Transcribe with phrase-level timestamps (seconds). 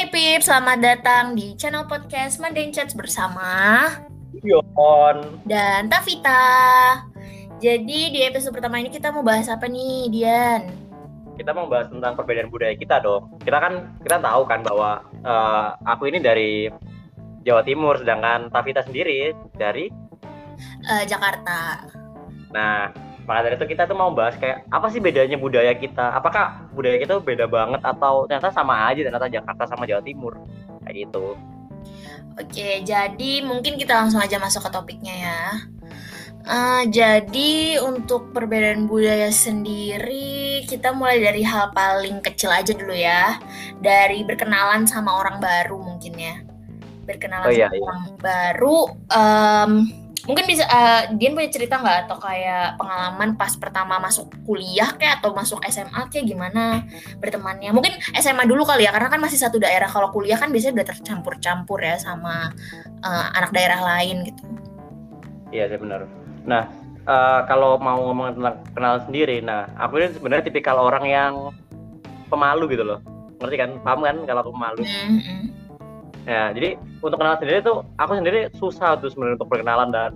[0.00, 3.84] Hai Pip, selamat datang di channel podcast Mundane Chats bersama
[4.40, 6.40] Yon dan Tavita.
[7.60, 10.72] Jadi di episode pertama ini kita mau bahas apa nih, Dian?
[11.36, 13.28] kita mau bahas tentang perbedaan budaya kita dong.
[13.44, 16.72] Kita kan kita tahu kan bahwa eh, aku ini dari
[17.44, 19.84] Jawa Timur, sedangkan Tavita sendiri dari.
[20.80, 21.84] Eh, Jakarta.
[22.56, 22.88] Nah,
[23.30, 26.18] maka dari itu kita tuh mau bahas kayak apa sih bedanya budaya kita?
[26.18, 30.34] Apakah budaya kita beda banget atau ternyata sama aja ternyata Jakarta sama Jawa Timur
[30.82, 31.38] kayak gitu?
[32.34, 35.40] Oke, jadi mungkin kita langsung aja masuk ke topiknya ya.
[36.40, 43.38] Eh, jadi untuk perbedaan budaya sendiri, kita mulai dari hal paling kecil aja dulu ya.
[43.78, 46.34] Dari berkenalan sama orang baru mungkin ya.
[47.06, 47.84] Berkenalan Oh, iya, sama iya.
[47.86, 48.78] orang baru.
[49.12, 49.72] em,
[50.26, 55.20] mungkin bisa, eh, Dian punya cerita nggak atau kayak pengalaman pas pertama masuk kuliah kayak
[55.22, 56.84] atau masuk SMA kayak gimana
[57.22, 57.70] bertemannya?
[57.72, 59.88] Mungkin SMA dulu kali ya, karena kan masih satu daerah.
[59.88, 62.52] Kalau kuliah kan biasanya udah tercampur-campur ya sama
[63.00, 64.42] eh, anak daerah lain gitu.
[65.50, 66.06] Iya sih benar.
[66.46, 66.68] Nah,
[67.04, 71.32] eh, kalau mau ngomong tentang kenalan sendiri, nah aku ini sebenarnya tipikal orang yang
[72.30, 73.00] pemalu gitu loh.
[73.40, 73.70] Ngerti kan?
[73.80, 74.82] Paham kan kalau aku pemalu?
[74.84, 75.59] Mm, mm.
[76.30, 80.10] Ya, jadi untuk kenalan sendiri tuh aku sendiri susah tuh sebenarnya untuk berkenalan dan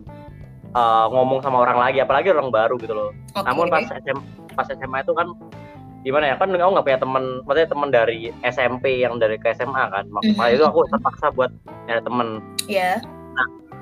[0.79, 3.11] uh, ngomong sama orang lagi, apalagi orang baru gitu loh.
[3.35, 3.43] Oke.
[3.43, 4.19] Namun pas SM,
[4.55, 5.35] pas SMA itu kan
[6.07, 9.91] gimana ya kan aku nggak punya teman, maksudnya teman dari SMP yang dari ke SMA
[9.91, 10.07] kan.
[10.07, 10.39] Mhm.
[10.39, 11.51] Makanya itu aku terpaksa buat
[11.91, 12.29] nyari temen.
[12.71, 13.03] ya.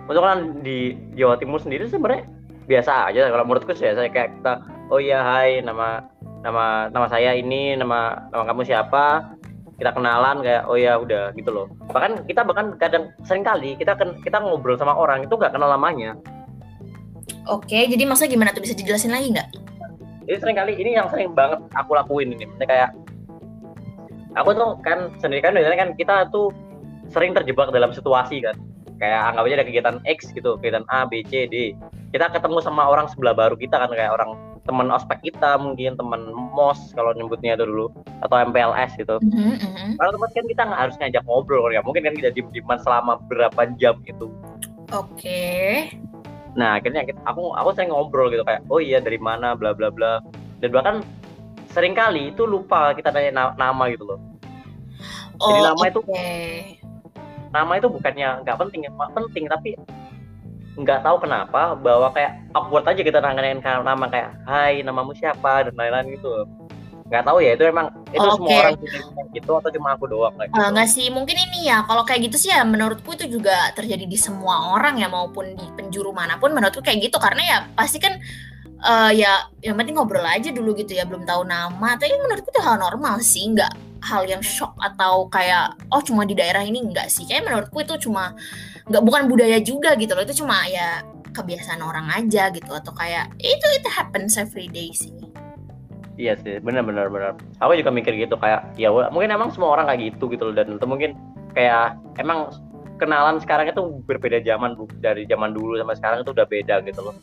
[0.08, 2.26] Untuk kan di Jawa Timur sendiri sebenarnya
[2.64, 4.54] biasa aja kalau menurutku sih ya, saya kayak kita
[4.88, 6.06] oh iya hai nama
[6.42, 9.34] nama nama saya ini nama nama kamu siapa
[9.80, 11.66] kita kenalan kayak oh ya udah gitu loh.
[11.90, 15.72] Bahkan kita bahkan kadang sering kali kita kan kita ngobrol sama orang itu nggak kenal
[15.72, 16.16] namanya.
[17.50, 18.62] Oke, jadi maksudnya gimana tuh?
[18.62, 19.48] Bisa dijelasin lagi nggak?
[20.22, 22.46] jadi sering kali ini yang sering banget aku lakuin ini.
[22.46, 22.90] Maksudnya kayak
[24.38, 26.54] aku tuh kan sendiri kan biasanya kan kita tuh
[27.10, 28.56] sering terjebak dalam situasi kan.
[29.02, 31.74] Kayak anggap aja ada kegiatan X gitu kegiatan A B C D.
[32.14, 36.22] Kita ketemu sama orang sebelah baru kita kan kayak orang teman ospek kita mungkin teman
[36.54, 37.90] mos kalau nyebutnya itu dulu
[38.22, 39.88] atau MPLS gitu Mhm, mhm.
[39.98, 43.18] kalau tempat kan kita nggak harus ngajak ngobrol ya mungkin kan kita diem dieman selama
[43.26, 44.30] berapa jam itu
[44.92, 45.88] Oke.
[46.52, 50.20] Nah akhirnya aku aku sering ngobrol gitu kayak oh iya dari mana bla bla bla
[50.60, 50.96] dan bahkan
[51.72, 54.20] sering kali itu lupa kita nanya na- nama gitu loh.
[55.40, 56.28] Jadi Oh, nama itu oke.
[57.50, 59.70] nama itu bukannya nggak penting ya penting tapi
[60.72, 65.68] nggak tahu kenapa bahwa kayak awkward aja kita nanyain ka- nama kayak Hai namamu siapa
[65.68, 66.48] dan lain-lain gitu.
[67.12, 68.72] Nggak tahu ya itu emang itu Oh, semua orang
[69.32, 70.72] gitu atau cuma aku doang kayak Eh, gitu.
[70.72, 71.84] nggak sih, mungkin ini ya.
[71.84, 75.66] Kalau kayak gitu sih ya, menurutku itu juga terjadi di semua orang ya, maupun di
[75.76, 76.56] penjuru mana pun.
[76.56, 78.16] Menurutku kayak gitu karena ya pasti kan
[78.82, 82.00] eh, ya yang penting ngobrol aja dulu gitu ya, belum tahu nama.
[82.00, 86.34] Tapi menurutku itu hal normal sih, nggak hal yang shock atau kayak oh cuma di
[86.34, 87.22] daerah ini enggak sih.
[87.24, 88.34] Kayak menurutku itu cuma
[88.90, 90.26] nggak bukan budaya juga gitu loh.
[90.26, 95.14] Itu cuma ya kebiasaan orang aja gitu atau kayak itu itu happens every day sih.
[96.20, 97.32] Iya sih, benar benar benar.
[97.56, 100.76] Aku juga mikir gitu kayak ya mungkin emang semua orang kayak gitu gitu loh dan
[100.76, 101.16] itu mungkin
[101.56, 102.52] kayak emang
[103.00, 104.86] kenalan sekarang itu berbeda zaman Bu.
[105.00, 107.16] dari zaman dulu sampai sekarang itu udah beda gitu loh.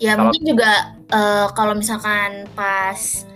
[0.00, 0.72] Ya Kalau- mungkin juga
[1.12, 3.28] eh, kalau misalkan pas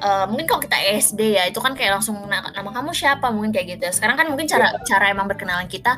[0.00, 3.28] eh, mungkin kalau kita SD ya itu kan kayak langsung na- nama kamu siapa?
[3.32, 3.84] Mungkin kayak gitu.
[3.92, 5.96] Sekarang kan mungkin cara cara emang berkenalan kita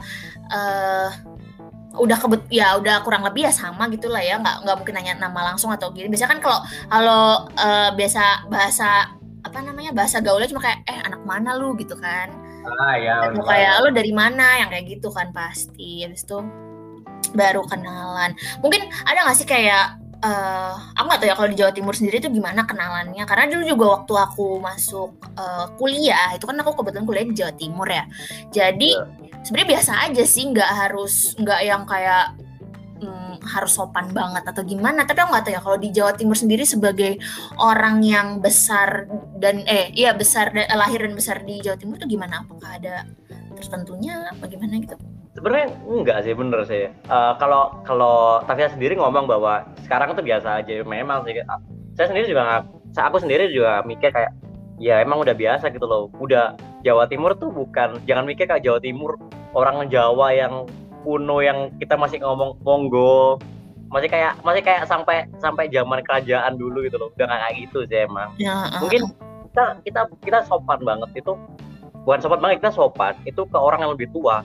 [0.48, 1.10] eh
[1.98, 4.38] udah kebet ya udah kurang lebih ya sama gitulah ya.
[4.38, 6.06] Nggak nggak mungkin nanya nama langsung atau gini.
[6.12, 6.60] Biasanya kan kalau
[6.90, 7.24] kalau
[7.58, 11.74] eh, biasa bahasa apa namanya bahasa gaulnya cuma kayak eh anak mana lu?
[11.78, 12.30] gitu kan.
[12.68, 13.32] Ah ya.
[13.32, 14.60] atau kayak lo dari mana?
[14.60, 16.04] Yang kayak gitu kan pasti.
[16.04, 16.38] Habis itu
[17.34, 18.36] baru kenalan.
[18.62, 22.18] Mungkin ada nggak sih kayak eh aku nggak tahu ya kalau di Jawa Timur sendiri
[22.18, 23.22] itu gimana kenalannya.
[23.22, 27.52] Karena dulu juga waktu aku masuk eh, kuliah itu kan aku kebetulan kuliah di Jawa
[27.54, 28.04] Timur ya.
[28.50, 28.90] Jadi
[29.46, 32.34] sebenarnya biasa aja sih nggak harus nggak yang kayak
[32.98, 35.06] hmm, harus sopan banget atau gimana.
[35.06, 37.22] Tapi aku nggak tahu ya kalau di Jawa Timur sendiri sebagai
[37.62, 39.06] orang yang besar
[39.38, 42.42] dan eh iya besar dan lahir dan besar di Jawa Timur itu gimana?
[42.42, 43.06] Apakah ada
[43.54, 44.94] tertentunya apa gimana gitu
[45.38, 46.84] Sebenarnya enggak sih bener sih.
[46.90, 50.82] Eh, kalau kalau Tavia sendiri ngomong bahwa sekarang itu biasa aja.
[50.82, 51.38] Memang sih.
[51.94, 54.34] Saya sendiri juga saya aku sendiri juga mikir kayak
[54.82, 56.10] ya emang udah biasa gitu loh.
[56.18, 59.14] Udah Jawa Timur tuh bukan jangan mikir kayak Jawa Timur
[59.54, 60.66] orang Jawa yang
[61.06, 63.38] kuno yang kita masih ngomong monggo
[63.88, 68.04] masih kayak masih kayak sampai sampai zaman kerajaan dulu gitu loh udah kayak gitu sih
[68.04, 69.08] emang ya eh, mungkin
[69.48, 71.32] kita kita kita sopan banget itu
[72.04, 74.44] bukan sopan banget kita sopan itu ke orang yang lebih tua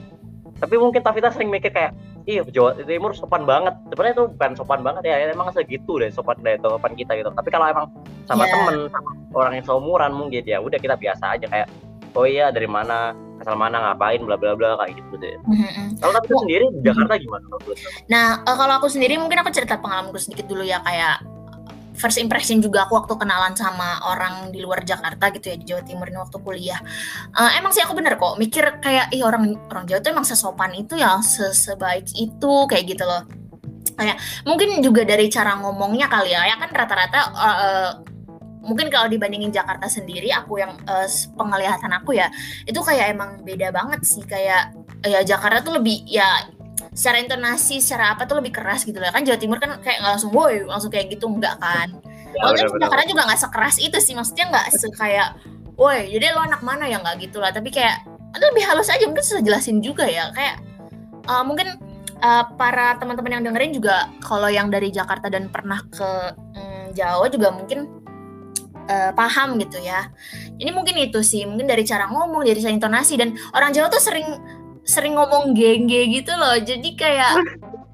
[0.58, 1.92] tapi mungkin Tavita sering mikir kayak
[2.24, 6.38] iya Jawa Timur sopan banget sebenarnya itu bukan sopan banget ya emang segitu deh sopan
[6.40, 7.86] deh sopan kita gitu tapi kalau emang
[8.24, 8.52] sama Iya.
[8.54, 11.68] temen sama orang yang seumuran mungkin ya udah kita biasa aja kayak
[12.14, 13.12] oh iya dari mana
[13.42, 15.34] asal mana ngapain bla bla bla kayak gitu deh.
[15.44, 15.98] Mhm.
[15.98, 17.74] Kalau tapi sendiri di Jakarta gimana menurut lo?
[18.08, 21.20] Nah, uh, kalau aku sendiri mungkin aku cerita pengalamanku sedikit dulu ya kayak
[21.94, 25.82] first impression juga aku waktu kenalan sama orang di luar Jakarta gitu ya di Jawa
[25.86, 26.80] Timur ini waktu kuliah.
[27.32, 30.74] Uh, emang sih aku bener kok mikir kayak ih orang orang Jawa tuh emang sesopan
[30.74, 31.22] itu ya,
[31.54, 33.22] sebaik itu kayak gitu loh.
[33.94, 37.90] Kayak mungkin juga dari cara ngomongnya kali ya, ya kan rata-rata uh, uh,
[38.64, 41.06] mungkin kalau dibandingin Jakarta sendiri aku yang uh,
[41.36, 42.32] penglihatan aku ya
[42.64, 44.72] itu kayak emang beda banget sih kayak
[45.04, 46.48] ya Jakarta tuh lebih ya
[46.94, 50.12] secara intonasi secara apa tuh lebih keras gitu lah kan Jawa Timur kan kayak nggak
[50.14, 51.90] langsung woi langsung kayak gitu enggak kan?
[52.34, 54.14] Ya, bener, Jakarta juga nggak sekeras itu sih.
[54.14, 55.28] Maksudnya nggak kayak
[55.74, 57.02] woi jadi lo anak mana ya?
[57.02, 57.50] Nggak gitu lah.
[57.50, 59.04] Tapi kayak itu lebih halus aja.
[59.10, 60.30] Mungkin susah jelasin juga ya.
[60.30, 60.62] Kayak
[61.26, 61.78] uh, mungkin
[62.22, 67.26] uh, para teman-teman yang dengerin juga kalau yang dari Jakarta dan pernah ke um, Jawa
[67.26, 67.90] juga mungkin
[68.86, 70.10] uh, paham gitu ya.
[70.58, 73.18] Ini mungkin itu sih, mungkin dari cara ngomong, dari cara intonasi.
[73.18, 74.26] Dan orang Jawa tuh sering
[74.84, 76.56] sering ngomong gengge gitu loh.
[76.60, 77.34] Jadi kayak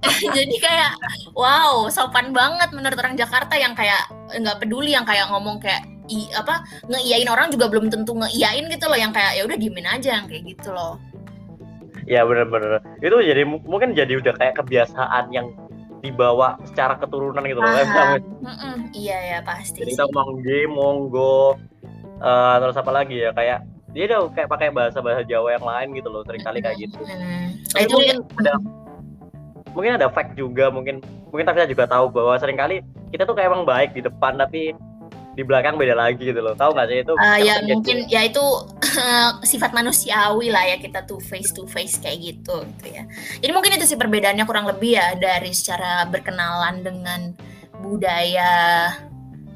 [0.36, 0.92] jadi kayak
[1.32, 6.26] wow sopan banget menurut orang Jakarta yang kayak nggak peduli yang kayak ngomong kayak i
[6.34, 8.98] apa ngeiyain orang juga belum tentu ngeiyain gitu loh.
[8.98, 10.98] Yang kayak ya udah diemin aja yang kayak gitu loh.
[12.10, 12.82] Ya bener-bener.
[12.98, 15.54] Itu jadi mungkin jadi udah kayak kebiasaan yang
[16.00, 17.70] dibawa secara keturunan gitu loh.
[18.90, 20.42] Iya ya pasti jadi kita ngomong
[20.74, 21.54] monggo.
[22.20, 23.32] Uh, terus apa lagi ya?
[23.32, 26.78] Kayak dia udah kayak pakai bahasa bahasa Jawa yang lain gitu loh sering kali kayak
[26.78, 26.98] gitu.
[27.02, 27.58] Hmm.
[27.74, 28.52] itu mungkin ada
[29.74, 33.34] mungkin ada fact juga mungkin mungkin tapi kita juga tahu bahwa sering kali kita tuh
[33.34, 34.74] kayak emang baik di depan tapi
[35.38, 36.58] di belakang beda lagi gitu loh.
[36.58, 37.14] Tahu nggak sih itu?
[37.14, 38.42] Uh, ya mungkin ya itu
[39.50, 43.06] sifat manusiawi lah ya kita tuh face to face kayak gitu gitu ya.
[43.38, 47.20] Jadi mungkin itu sih perbedaannya kurang lebih ya dari secara berkenalan dengan
[47.80, 48.92] budaya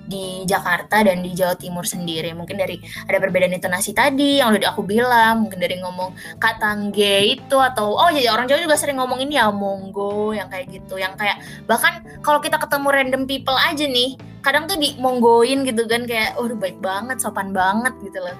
[0.04, 2.32] di Jakarta dan di Jawa Timur sendiri.
[2.36, 7.56] Mungkin dari ada perbedaan intonasi tadi yang udah aku bilang, mungkin dari ngomong katangge itu
[7.56, 11.16] atau oh jadi orang Jawa juga sering ngomong ini ya monggo yang kayak gitu, yang
[11.16, 16.04] kayak bahkan kalau kita ketemu random people aja nih, kadang tuh di monggoin gitu kan
[16.04, 18.36] kayak oh baik banget, sopan banget gitu loh.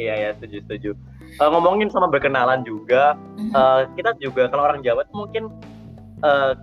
[0.00, 0.90] Iya ya, setuju setuju.
[1.36, 3.12] Uh, ngomongin sama berkenalan juga,
[3.52, 5.52] uh, kita juga kalau orang Jawa tuh mungkin
[6.24, 6.56] uh,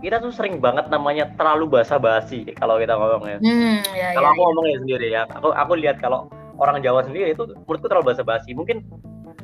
[0.00, 3.38] kita tuh sering banget namanya terlalu basa-basi kalau kita ngomongnya.
[3.40, 4.46] Hmm, ya, kalau ya, aku ya.
[4.48, 6.26] ngomongnya sendiri ya, aku aku lihat kalau
[6.60, 8.56] orang Jawa sendiri itu menurutku terlalu basa-basi.
[8.56, 8.84] Mungkin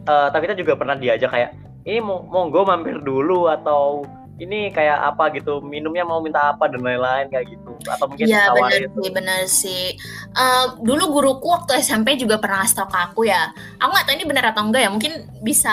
[0.08, 1.50] uh, tapi kita juga pernah diajak kayak
[1.86, 4.02] ini mau monggo mampir dulu atau
[4.36, 8.52] ini kayak apa gitu minumnya mau minta apa dan lain-lain kayak gitu atau mungkin ya
[8.52, 9.84] benar sih benar sih
[10.36, 13.48] uh, dulu guruku waktu SMP juga pernah ngasih tau ke aku ya
[13.80, 15.72] aku nggak tahu ini benar atau enggak ya mungkin bisa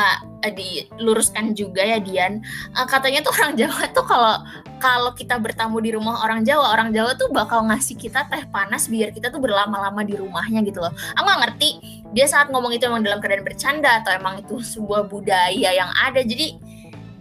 [0.51, 2.43] diluruskan juga ya Dian.
[2.75, 4.35] Uh, katanya tuh orang Jawa tuh kalau
[4.83, 8.91] kalau kita bertamu di rumah orang Jawa orang Jawa tuh bakal ngasih kita teh panas
[8.91, 10.91] biar kita tuh berlama-lama di rumahnya gitu loh.
[11.15, 11.69] Aku nggak ngerti
[12.11, 16.19] dia saat ngomong itu emang dalam keadaan bercanda atau emang itu sebuah budaya yang ada?
[16.19, 16.59] Jadi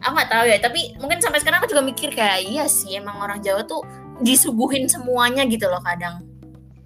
[0.03, 0.59] aku nggak tahu ya.
[0.59, 3.87] Tapi mungkin sampai sekarang aku juga mikir kayak iya sih emang orang Jawa tuh
[4.23, 6.23] disuguhin semuanya gitu loh kadang.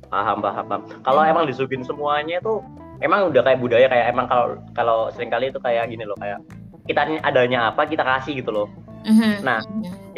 [0.06, 0.82] Paham paham paham.
[1.02, 1.32] Kalau hmm.
[1.32, 2.62] emang disuguhin semuanya tuh
[3.00, 6.40] emang udah kayak budaya kayak emang kalau kalau sering kali itu kayak gini loh kayak
[6.86, 8.68] kita adanya apa kita kasih gitu loh.
[9.06, 9.46] Mm-hmm.
[9.46, 9.62] nah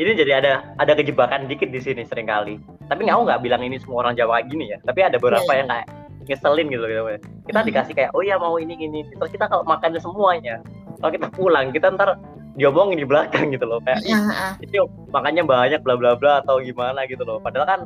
[0.01, 2.57] ini jadi ada ada kejebakan dikit di sini sering kali
[2.89, 4.79] tapi aku nggak bilang ini semua orang Jawa kayak gini ya.
[4.81, 5.61] Tapi ada beberapa yeah.
[5.61, 5.87] yang kayak
[6.29, 7.69] ngeselin gitu gitu kita mm-hmm.
[7.69, 9.05] dikasih kayak oh ya mau ini gini.
[9.05, 10.65] Terus kita kalau makannya semuanya
[10.99, 12.19] kalau kita pulang kita ntar
[12.59, 13.79] diomongin di belakang gitu loh.
[13.85, 14.83] Kayak uh, itu
[15.15, 17.39] makanya banyak bla bla bla atau gimana gitu loh.
[17.39, 17.81] Padahal kan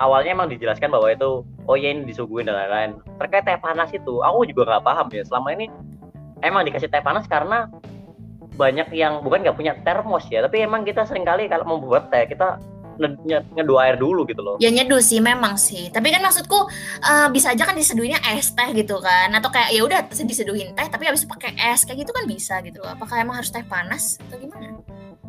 [0.00, 2.90] awalnya emang dijelaskan bahwa itu oh ya ini disuguhin dan lain-lain
[3.20, 5.68] terkait teh panas itu aku juga nggak paham ya selama ini
[6.40, 7.68] emang dikasih teh panas karena
[8.56, 12.24] banyak yang bukan nggak punya termos ya tapi emang kita sering kali kalau membuat teh
[12.24, 12.56] kita
[13.00, 14.60] ngedu air dulu gitu loh.
[14.60, 15.88] Ya nyeduh sih memang sih.
[15.88, 16.68] Tapi kan maksudku
[17.00, 20.86] uh, bisa aja kan diseduhinnya es teh gitu kan atau kayak ya udah diseduhin teh
[20.92, 22.92] tapi habis pakai es kayak gitu kan bisa gitu loh.
[22.92, 24.76] Apakah emang harus teh panas atau gimana?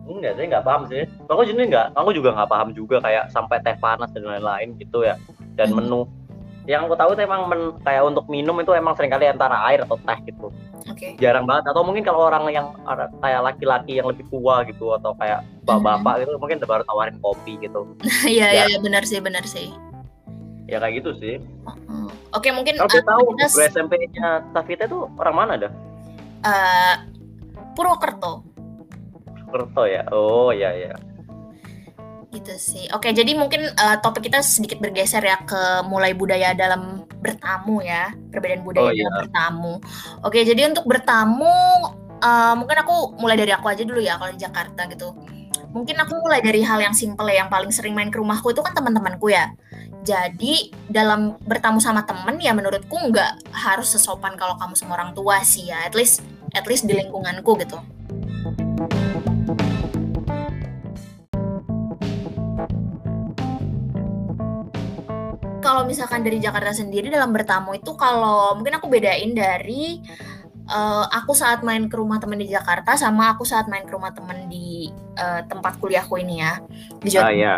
[0.10, 1.04] Enggak, saya nggak paham sih.
[1.30, 5.06] Aku jadi nggak, aku juga nggak paham juga kayak sampai teh panas dan lain-lain gitu
[5.06, 5.16] ya.
[5.56, 5.78] Dan hmm.
[5.78, 6.02] menu
[6.70, 9.82] yang aku tahu tuh emang men, kayak untuk minum itu emang sering kali antara air
[9.82, 10.54] atau teh gitu.
[10.90, 11.18] Okay.
[11.18, 12.74] Jarang banget atau mungkin kalau orang yang
[13.22, 17.86] kayak laki-laki yang lebih tua gitu atau kayak bapak-bapak gitu mungkin baru tawarin kopi gitu.
[18.26, 18.64] Iya ya.
[18.70, 19.74] iya benar sih benar sih.
[20.70, 21.36] Ya kayak gitu sih.
[21.66, 23.68] Uh, Oke okay, mungkin kalau uh, tahu kita...
[23.74, 25.72] SMP-nya Tavita tuh orang mana dah?
[26.46, 26.96] Uh,
[27.74, 28.51] Purwokerto.
[29.52, 30.08] Purwokerto ya.
[30.16, 30.96] Oh ya ya
[32.32, 32.88] gitu sih.
[32.96, 38.16] Oke, jadi mungkin uh, topik kita sedikit bergeser ya ke mulai budaya dalam bertamu ya,
[38.32, 39.04] perbedaan budaya oh, iya.
[39.06, 39.74] dalam bertamu.
[40.24, 41.52] Oke, jadi untuk bertamu,
[42.24, 45.12] uh, mungkin aku mulai dari aku aja dulu ya kalau di Jakarta gitu.
[45.72, 48.60] Mungkin aku mulai dari hal yang simple ya, yang paling sering main ke rumahku itu
[48.64, 49.52] kan teman-temanku ya.
[50.02, 55.46] jadi dalam bertamu sama temen ya menurutku nggak harus sesopan kalau kamu sama orang tua
[55.46, 56.26] sih ya at least
[56.58, 57.78] at least di lingkunganku gitu
[65.72, 70.04] kalau misalkan dari Jakarta sendiri dalam bertamu itu kalau mungkin aku bedain dari
[70.68, 74.12] uh, aku saat main ke rumah temen di Jakarta sama aku saat main ke rumah
[74.12, 76.60] temen di uh, tempat kuliahku ini ya.
[77.00, 77.56] Di Jawa ah, iya.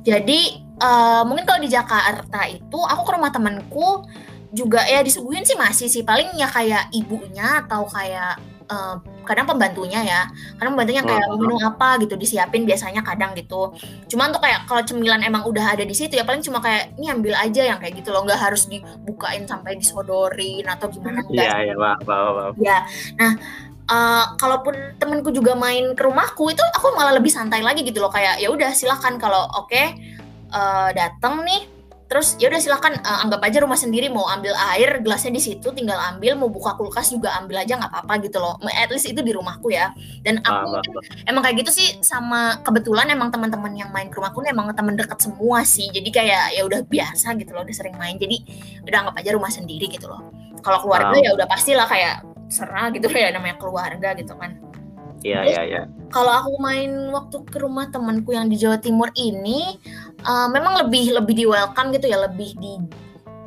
[0.00, 4.08] Jadi uh, mungkin kalau di Jakarta itu aku ke rumah temenku
[4.48, 6.08] juga ya disuguhin sih masih sih.
[6.08, 8.40] Paling ya kayak ibunya atau kayak
[8.72, 8.96] uh,
[9.28, 10.20] kadang pembantunya ya.
[10.56, 13.76] Kadang pembantunya kayak uh, minum apa gitu disiapin biasanya kadang gitu.
[14.08, 17.12] Cuman tuh kayak kalau cemilan emang udah ada di situ ya paling cuma kayak ini
[17.12, 18.24] ambil aja yang kayak gitu loh.
[18.24, 22.78] Nggak harus dibukain sampai disodorin atau gimana enggak iya iya maaf ya
[23.20, 23.34] nah
[23.82, 28.14] Uh, kalaupun temenku juga main ke rumahku itu aku malah lebih santai lagi gitu loh.
[28.14, 29.98] Kayak ya udah silahkan kalau oke okay,
[30.54, 31.66] uh, datang nih
[32.12, 35.72] terus ya udah silahkan uh, anggap aja rumah sendiri mau ambil air gelasnya di situ
[35.72, 38.60] tinggal ambil mau buka kulkas juga ambil aja nggak apa-apa gitu loh.
[38.68, 39.96] At least itu di rumahku ya.
[40.20, 40.84] Dan aku ah,
[41.24, 45.24] emang kayak gitu sih sama kebetulan emang teman-teman yang main ke rumahku emang teman dekat
[45.24, 45.88] semua sih.
[45.88, 48.20] Jadi kayak ya udah biasa gitu loh udah sering main.
[48.20, 48.44] Jadi
[48.84, 50.20] udah anggap aja rumah sendiri gitu loh.
[50.60, 51.24] Kalau keluarga ah.
[51.24, 54.71] ya udah pastilah kayak serah gitu ya namanya keluarga gitu kan
[55.22, 55.82] Iya iya iya.
[56.10, 59.78] Kalau aku main waktu ke rumah temanku yang di Jawa Timur ini,
[60.26, 62.76] uh, memang lebih lebih di welcome gitu ya, lebih di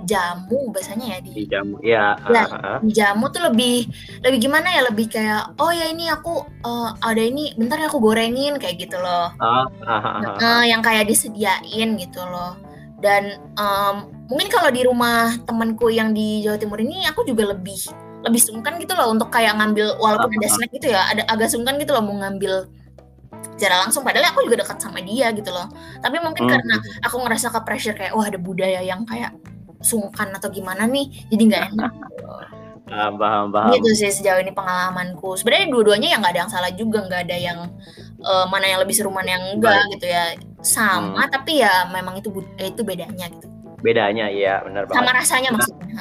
[0.06, 2.80] jamu biasanya ya di, di jamu ya nah, uh, uh.
[2.86, 3.90] di jamu tuh lebih
[4.22, 7.98] lebih gimana ya lebih kayak oh ya ini aku uh, ada ini bentar ya aku
[7.98, 10.38] gorengin kayak gitu loh uh, uh, uh, uh.
[10.38, 12.54] Uh, yang kayak disediain gitu loh
[13.02, 17.78] dan um, mungkin kalau di rumah temanku yang di Jawa Timur ini aku juga lebih
[18.26, 21.78] lebih sungkan gitu loh untuk kayak ngambil walaupun ada snack gitu ya ada agak sungkan
[21.78, 22.66] gitu loh mau ngambil
[23.56, 24.04] secara langsung.
[24.04, 25.68] Padahal aku juga dekat sama dia gitu loh.
[26.04, 26.52] Tapi mungkin hmm.
[26.52, 29.32] karena aku ngerasa ke pressure kayak wah ada budaya yang kayak
[29.86, 31.94] sungkan atau gimana nih jadi nggak enak
[32.90, 33.74] paham paham paham.
[33.78, 35.34] Gitu sih sejauh ini pengalamanku.
[35.42, 37.60] Sebenarnya dua-duanya yang nggak ada yang salah juga nggak ada yang
[38.22, 40.38] uh, mana yang lebih seru mana yang enggak gitu ya.
[40.62, 41.34] Sama hmm.
[41.34, 42.30] tapi ya memang itu
[42.62, 43.48] itu bedanya gitu.
[43.82, 44.98] Bedanya iya benar banget.
[44.98, 45.94] sama rasanya maksudnya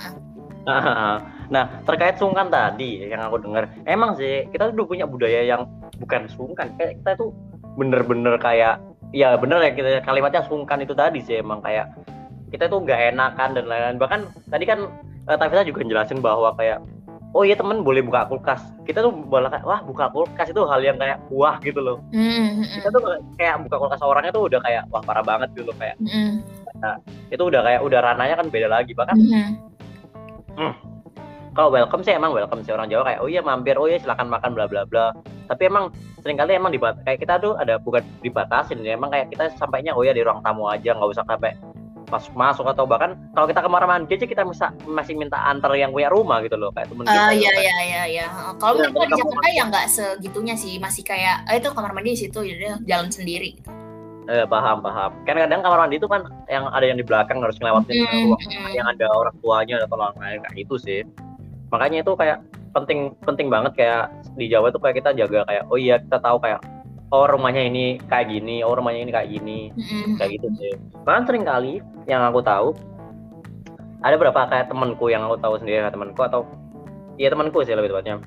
[1.52, 5.68] Nah, terkait sungkan tadi yang aku dengar, emang sih kita tuh punya budaya yang
[6.00, 6.72] bukan sungkan.
[6.76, 7.30] Kayak kita tuh
[7.74, 8.80] bener-bener kayak
[9.14, 11.90] ya bener ya kita kalimatnya sungkan itu tadi sih emang kayak
[12.50, 13.98] kita tuh nggak enakan dan lain-lain.
[13.98, 14.20] Bahkan
[14.50, 14.88] tadi kan
[15.26, 16.82] uh, juga jelasin bahwa kayak
[17.34, 18.62] oh iya temen boleh buka kulkas.
[18.86, 21.98] Kita tuh malah kayak wah buka kulkas itu hal yang kayak wah gitu loh.
[22.14, 22.78] Mm-hmm.
[22.78, 23.02] Kita tuh
[23.34, 25.98] kayak buka kulkas orangnya tuh udah kayak wah parah banget gitu loh kayak.
[25.98, 26.30] Mm-hmm.
[26.78, 26.94] Nah,
[27.34, 29.18] itu udah kayak udah rananya kan beda lagi bahkan.
[29.18, 29.50] Mm-hmm.
[30.54, 30.74] Hmm,
[31.54, 34.28] kalau welcome sih emang welcome sih orang Jawa kayak oh iya mampir oh iya silakan
[34.28, 35.14] makan bla bla bla
[35.46, 39.30] tapi emang sering kali emang dibat kayak kita tuh ada bukan dibatasin ya emang kayak
[39.30, 41.54] kita sampainya oh ya di ruang tamu aja nggak usah sampai
[42.10, 45.72] masuk masuk atau bahkan kalau kita ke kamar mandi aja kita bisa masih minta antar
[45.72, 48.26] yang punya rumah gitu loh kayak temen uh, kita iya iya iya iya
[48.60, 52.20] kalau ya, di Jakarta ya nggak segitunya sih masih kayak eh, itu kamar mandi di
[52.28, 53.70] situ jadi jalan sendiri gitu.
[54.24, 55.12] Eh, paham paham.
[55.28, 58.40] Kan kadang kamar mandi itu kan yang ada yang di belakang harus ngelewatin mm, ruang
[58.40, 58.72] mm.
[58.72, 61.00] yang ada orang tuanya atau orang lain kayak itu sih
[61.74, 62.38] makanya itu kayak
[62.70, 66.38] penting penting banget kayak di Jawa tuh kayak kita jaga kayak oh iya kita tahu
[66.38, 66.62] kayak
[67.14, 70.14] oh rumahnya ini kayak gini oh rumahnya ini kayak gini mm-hmm.
[70.18, 70.72] kayak gitu sih.
[71.06, 72.74] Bahkan sering kali yang aku tahu
[74.04, 76.40] ada beberapa kayak temanku yang aku tahu sendiri kayak temanku atau
[77.16, 78.18] iya temanku sih lebih tepatnya.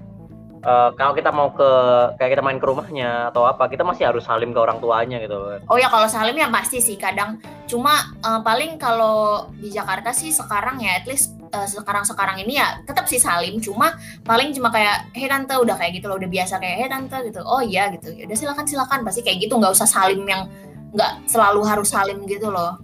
[0.66, 1.70] Uh, kalau kita mau ke
[2.18, 5.38] kayak kita main ke rumahnya atau apa kita masih harus salim ke orang tuanya gitu
[5.70, 7.38] oh ya kalau salim ya pasti sih kadang.
[7.70, 7.94] Cuma
[8.25, 12.62] uh, paling kalau di Jakarta sih sekarang ya at least uh, eh, sekarang sekarang ini
[12.62, 16.30] ya tetap sih salim cuma paling cuma kayak hei tante udah kayak gitu loh udah
[16.30, 17.42] biasa kayak hei tante gitu.
[17.42, 18.14] Oh iya gitu.
[18.14, 19.00] Ya udah silakan silakan.
[19.02, 20.46] Pasti kayak gitu nggak usah salim yang
[20.94, 22.78] nggak selalu harus salim gitu loh.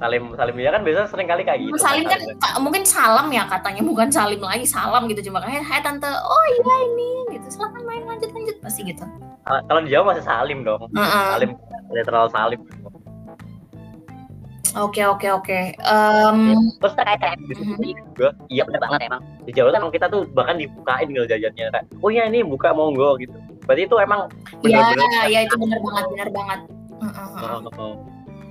[0.00, 2.20] Salim salim ya kan biasa sering kali kayak gitu salim kan
[2.56, 5.32] mungkin salam ya katanya bukan salim lagi salam gitu.
[5.32, 7.10] Cuma kayak hai tante oh iya ini
[7.40, 7.46] gitu.
[7.56, 9.04] Silakan main lanjut lanjut pasti gitu.
[9.44, 10.88] Kalau di Jawa masih salim dong.
[10.92, 11.28] Uh -uh.
[11.36, 11.50] salim
[11.90, 12.60] literal salim
[14.78, 15.58] Oke oke oke.
[15.82, 19.22] Um, Terus terkait kayak gitu juga, iya benar banget emang.
[19.42, 23.18] Di Jawa kan kita tuh bahkan dibukain gitu jajannya kayak, oh iya ini buka monggo
[23.18, 23.34] gitu.
[23.66, 24.30] Berarti itu emang
[24.62, 24.94] Iya,
[25.26, 26.60] iya itu benar banget, benar banget.
[27.00, 27.94] Uh, uh, uh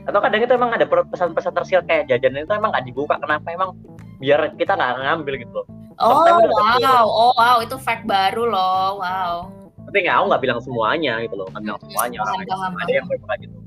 [0.09, 3.77] atau kadang itu emang ada pesan-pesan tersirat kayak jajan itu emang nggak dibuka kenapa emang
[4.17, 5.61] biar kita nggak ngambil gitu
[6.01, 7.05] oh wow.
[7.05, 9.35] oh wow itu fact baru loh wow.
[9.89, 13.35] Tapi nggak aku nggak bilang semuanya gitu loh kan bilang semuanya orang ada yang berbuka
[13.41, 13.57] gitu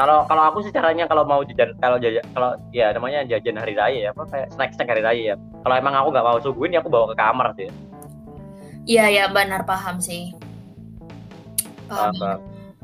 [0.00, 3.76] kalau kalau aku sih caranya kalau mau jajan kalau jajan kalau ya namanya jajan hari
[3.76, 6.72] raya ya apa kayak snack snack hari raya ya kalau emang aku nggak mau suguhin
[6.72, 7.68] ya aku bawa ke kamar sih
[8.88, 10.32] iya ya benar paham sih
[11.84, 12.40] paham.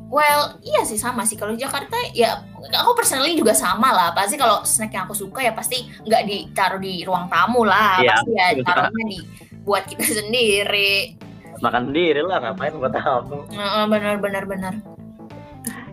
[0.07, 1.35] Well, iya sih sama sih.
[1.35, 2.39] Kalau di Jakarta ya
[2.79, 4.15] aku personally juga sama lah.
[4.15, 7.99] Pasti kalau snack yang aku suka ya pasti nggak ditaruh di ruang tamu lah.
[7.99, 9.19] Iya, pasti ya taruhnya di
[9.67, 11.19] buat kita sendiri.
[11.59, 14.75] makan sendiri lah ngapain buat tamu Heeh, benar benar benar.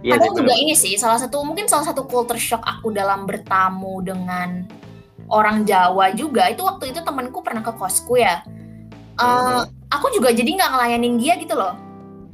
[0.04, 4.04] Iya sih juga ini sih salah satu mungkin salah satu culture shock aku dalam bertamu
[4.04, 4.68] dengan
[5.32, 8.44] orang Jawa juga itu waktu itu temanku pernah ke kosku ya.
[9.16, 9.82] Eh, Mhm.
[9.94, 11.78] Aku juga jadi nggak ngelayanin dia gitu loh.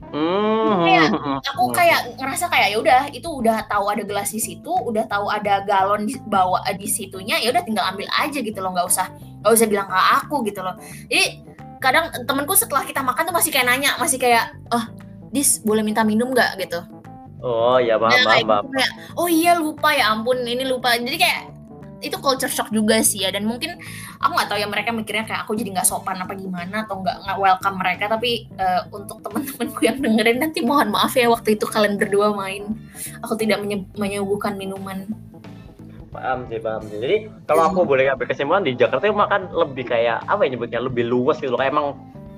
[0.09, 1.13] Hmm, Kayak
[1.53, 5.29] Aku kayak ngerasa kayak ya udah itu udah tahu ada gelas di situ, udah tahu
[5.29, 9.05] ada galon di bawa di situnya, ya udah tinggal ambil aja gitu loh, nggak usah
[9.45, 10.73] nggak usah bilang ke aku gitu loh.
[11.05, 11.45] Jadi
[11.77, 14.81] kadang temenku setelah kita makan tuh masih kayak nanya, masih kayak, oh,
[15.29, 16.81] dis boleh minta minum nggak gitu.
[17.39, 20.63] Oh ya paham Nah, paham kayak paham gitu, kayak, oh iya lupa ya ampun ini
[20.67, 20.95] lupa.
[20.95, 21.41] Jadi kayak
[21.99, 23.75] itu culture shock juga sih ya dan mungkin
[24.23, 27.27] aku nggak tahu ya mereka mikirnya kayak aku jadi nggak sopan apa gimana atau nggak
[27.27, 28.07] nggak welcome mereka.
[28.07, 32.71] Tapi eh, untuk teman-temanku yang dengerin nanti mohon maaf ya waktu itu kalian berdua main.
[33.27, 35.11] Aku tidak menye- menyuguhkan minuman.
[36.09, 36.97] Paham sih paham sih.
[37.03, 40.79] Jadi kalau aku boleh ambil kesimpulan di Jakarta itu makan lebih kayak apa ya nyebutnya
[40.81, 41.59] lebih luas gitu loh.
[41.61, 41.87] Kayak emang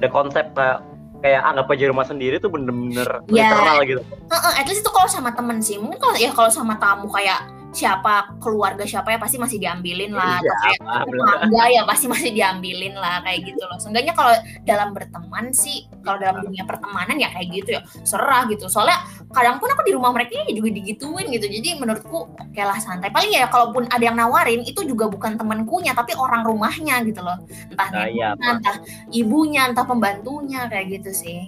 [0.02, 0.82] ada konsep kayak
[1.22, 3.48] kayak anggap aja rumah sendiri tuh bener-bener Ya.
[3.48, 6.76] literal gitu Heeh, at least itu kalau sama temen sih mungkin kalau ya kalau sama
[6.76, 11.04] tamu kayak siapa keluarga siapa ya pasti masih diambilin lah atau kayak lah.
[11.08, 13.78] tetangga ya pasti masih diambilin lah kayak gitu loh.
[13.80, 14.34] Seenggaknya kalau
[14.68, 18.68] dalam berteman sih, kalau dalam dunia pertemanan ya kayak gitu ya, serah gitu.
[18.68, 19.00] Soalnya
[19.32, 21.48] kadang pun aku di rumah mereka ya juga digituin gitu.
[21.48, 23.08] Jadi menurutku oke lah santai.
[23.08, 27.40] Paling ya kalaupun ada yang nawarin itu juga bukan temankunya tapi orang rumahnya gitu loh.
[27.72, 28.76] Entah Nah, iya, neneknya, entah
[29.12, 31.40] ibunya, entah pembantunya kayak gitu sih.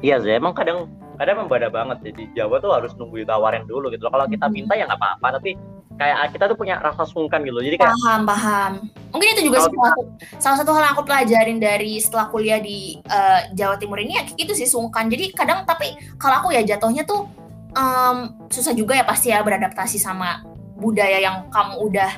[0.00, 0.88] Iya sih, emang kadang
[1.20, 4.12] kadang membeda banget sih di Jawa tuh harus nunggu ditawarin dulu gitu loh.
[4.16, 4.56] Kalau kita Hmm.
[4.56, 5.52] minta ya nggak apa-apa, tapi
[6.00, 7.60] kayak kita tuh punya rasa sungkan gitu.
[7.60, 8.72] Jadi kayak Paham, paham.
[9.12, 10.02] Mungkin itu juga sih salah satu,
[10.40, 14.24] salah satu hal yang aku pelajarin dari setelah kuliah di eh, Jawa Timur ini ya
[14.32, 15.12] gitu sih sungkan.
[15.12, 17.28] Jadi kadang tapi kalau aku ya jatuhnya tuh
[17.76, 20.40] em, susah juga ya pasti ya beradaptasi sama
[20.80, 22.10] budaya yang kamu udah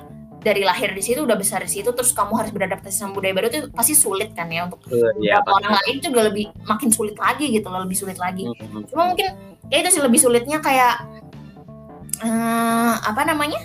[0.42, 3.46] dari lahir di situ udah besar di situ terus kamu harus beradaptasi sama budaya baru
[3.48, 4.82] itu pasti sulit kan ya untuk
[5.22, 8.44] ya orang lain itu juga lebih makin sulit lagi gitu loh lebih sulit lagi.
[8.50, 9.32] Hmm, cuma mungkin
[9.70, 11.06] ya itu sih lebih sulitnya kayak
[12.20, 13.62] eh, apa namanya?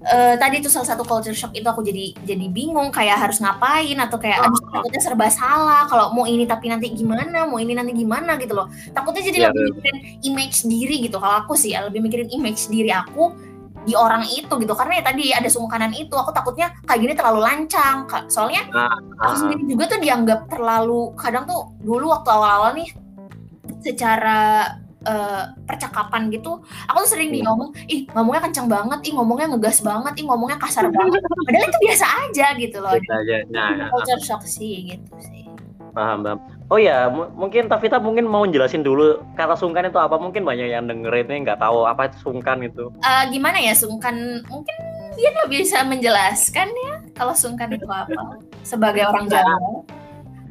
[0.00, 4.00] Eh, tadi itu salah satu culture shock itu aku jadi jadi bingung kayak harus ngapain
[4.00, 7.92] atau kayak aduh takutnya serba salah kalau mau ini tapi nanti gimana mau ini nanti
[7.92, 8.72] gimana gitu loh.
[8.96, 12.72] Takutnya jadi Iya, lebih mikirin image diri gitu kalau aku sih ya lebih mikirin image
[12.72, 13.49] diri aku
[13.84, 14.72] di orang itu gitu.
[14.76, 18.04] Karena ya tadi ada sungkanan itu aku takutnya kayak gini terlalu lancang.
[18.28, 18.68] Soalnya
[19.20, 22.88] aku ah, sendiri juga tuh dianggap terlalu kadang tuh dulu waktu awal-awal nih
[23.80, 24.68] secara
[25.00, 27.48] eh, percakapan gitu aku tuh sering Hmm.
[27.48, 31.20] ngomong ih ngomongnya kencang banget ih ngomongnya ngegas banget ih ngomongnya kasar banget.
[31.24, 32.92] Padahal itu biasa aja gitu loh.
[32.92, 33.36] Gitu aja.
[33.48, 35.49] Nah, culture shock sih gitu sih
[35.90, 36.38] paham paham.
[36.70, 40.16] Oh ya, mu- mungkin Tavita mungkin mau jelasin dulu kata sungkan itu apa?
[40.16, 42.88] Mungkin banyak yang dengerin ini nggak tahu apa itu sungkan itu.
[43.02, 44.76] Eh, gimana ya sungkan mungkin
[45.18, 49.58] dia nggak bisa menjelaskan ya kalau sungkan itu apa sebagai orang Jawa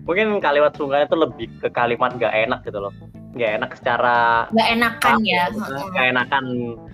[0.04, 2.94] Mungkin kalimat sungkan itu lebih ke kalimat nggak enak gitu loh.
[3.38, 4.18] Nggak enak secara
[4.50, 5.44] nggak enakan ya
[5.94, 6.44] nggak enakan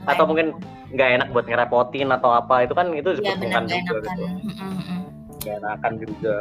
[0.03, 0.51] atau mungkin
[0.91, 4.25] nggak enak buat ngerepotin atau apa itu kan itu Iya disebut benar sungkan juga gitu.
[4.25, 5.01] Mm, mm, mm.
[5.41, 6.35] Nggak enakan juga.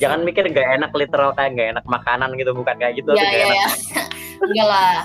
[0.00, 3.12] Jangan mikir nggak enak literal kayak nggak enak makanan gitu bukan kayak gitu.
[3.12, 3.56] Tapi nggak iya enak.
[3.56, 3.68] ya.
[4.44, 4.96] Enggak lah.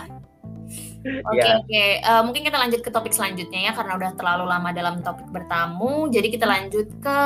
[1.05, 1.61] Oke Iya.
[1.61, 1.85] oke.
[2.01, 6.09] Eh, mungkin kita lanjut ke topik selanjutnya ya karena udah terlalu lama dalam topik bertamu.
[6.09, 7.19] Jadi kita lanjut ke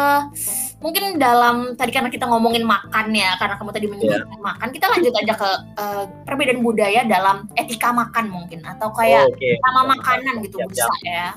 [0.80, 4.44] mungkin dalam tadi karena kita ngomongin makan ya karena kamu tadi menyebutkan Iya.
[4.44, 9.56] makan, kita lanjut aja ke eh, perbedaan budaya dalam etika makan mungkin atau kayak Oke.
[9.64, 10.92] sama makanan gitu Siap, bisa siap.
[11.08, 11.28] ya.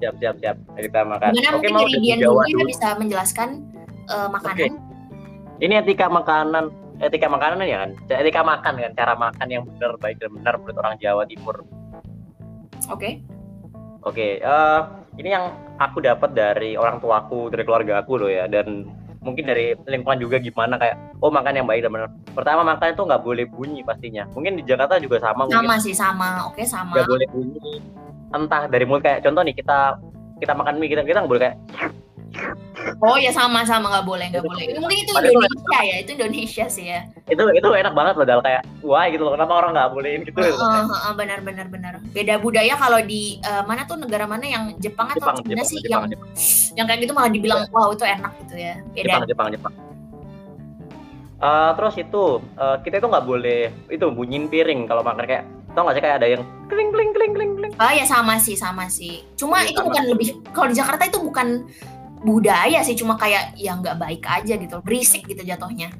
[0.00, 0.56] Siap siap siap.
[0.72, 1.30] Kita makan.
[1.30, 3.48] Gimana Oke mungkin mau dari dari Dian Jawa dulu ya bisa menjelaskan
[4.08, 4.72] eh, makanan.
[5.62, 7.90] Ini etika makanan, etika makanan ya kan?
[8.10, 11.62] Etika makan kan, cara makan yang benar baik dan benar menurut orang Jawa Timur.
[12.90, 13.22] Oke.
[14.02, 14.80] Oke, eh,
[15.22, 18.90] ini yang aku dapat dari orang tuaku, dari keluarga aku loh ya, dan
[19.22, 22.10] mungkin dari lingkungan juga gimana kayak, oh makan yang baik dan benar.
[22.34, 24.26] Pertama makan itu nggak boleh bunyi pastinya.
[24.34, 26.50] Mungkin di Jakarta juga sama, mungkin Sama sih sama.
[26.50, 26.98] Oke sama.
[26.98, 27.78] nggak boleh bunyi.
[28.34, 29.94] Entah dari mulut kayak contoh nih kita
[30.42, 31.56] kita makan mie kita kita nggak boleh kayak
[32.98, 34.64] Oh ya sama sama nggak boleh nggak boleh.
[34.74, 37.00] Mungkin itu Padahal- Indonesia ya itu Indonesia sih ya.
[37.24, 40.38] itu itu enak banget loh, Dal kayak wah gitu loh kenapa orang nggak bolehin gitu.
[40.38, 41.92] Heeh, heeh, benar benar benar.
[42.10, 45.66] Beda budaya kalau di eh, mana tuh negara mana yang Jepang atau Jepang, Cina Jepang,
[45.66, 46.28] sih Jepang, yang Jepang,
[46.74, 48.74] yang kayak gitu malah dibilang wow itu enak gitu ya.
[48.90, 49.04] Beda.
[49.04, 49.74] Jepang, Jepang, Jepang.
[51.38, 52.22] Eh, terus itu
[52.54, 56.16] eh, kita itu nggak boleh itu bunyiin piring kalau makan kayak tau nggak sih kayak
[56.20, 57.72] ada yang kling kling kling kling kling.
[57.76, 59.26] Oh ya sama sih sama sih.
[59.34, 59.86] Cuma Iya, itu sama.
[59.90, 61.66] bukan lebih kalau di Jakarta itu bukan
[62.22, 65.90] budaya sih cuma kayak ya nggak baik aja gitu berisik gitu jatuhnya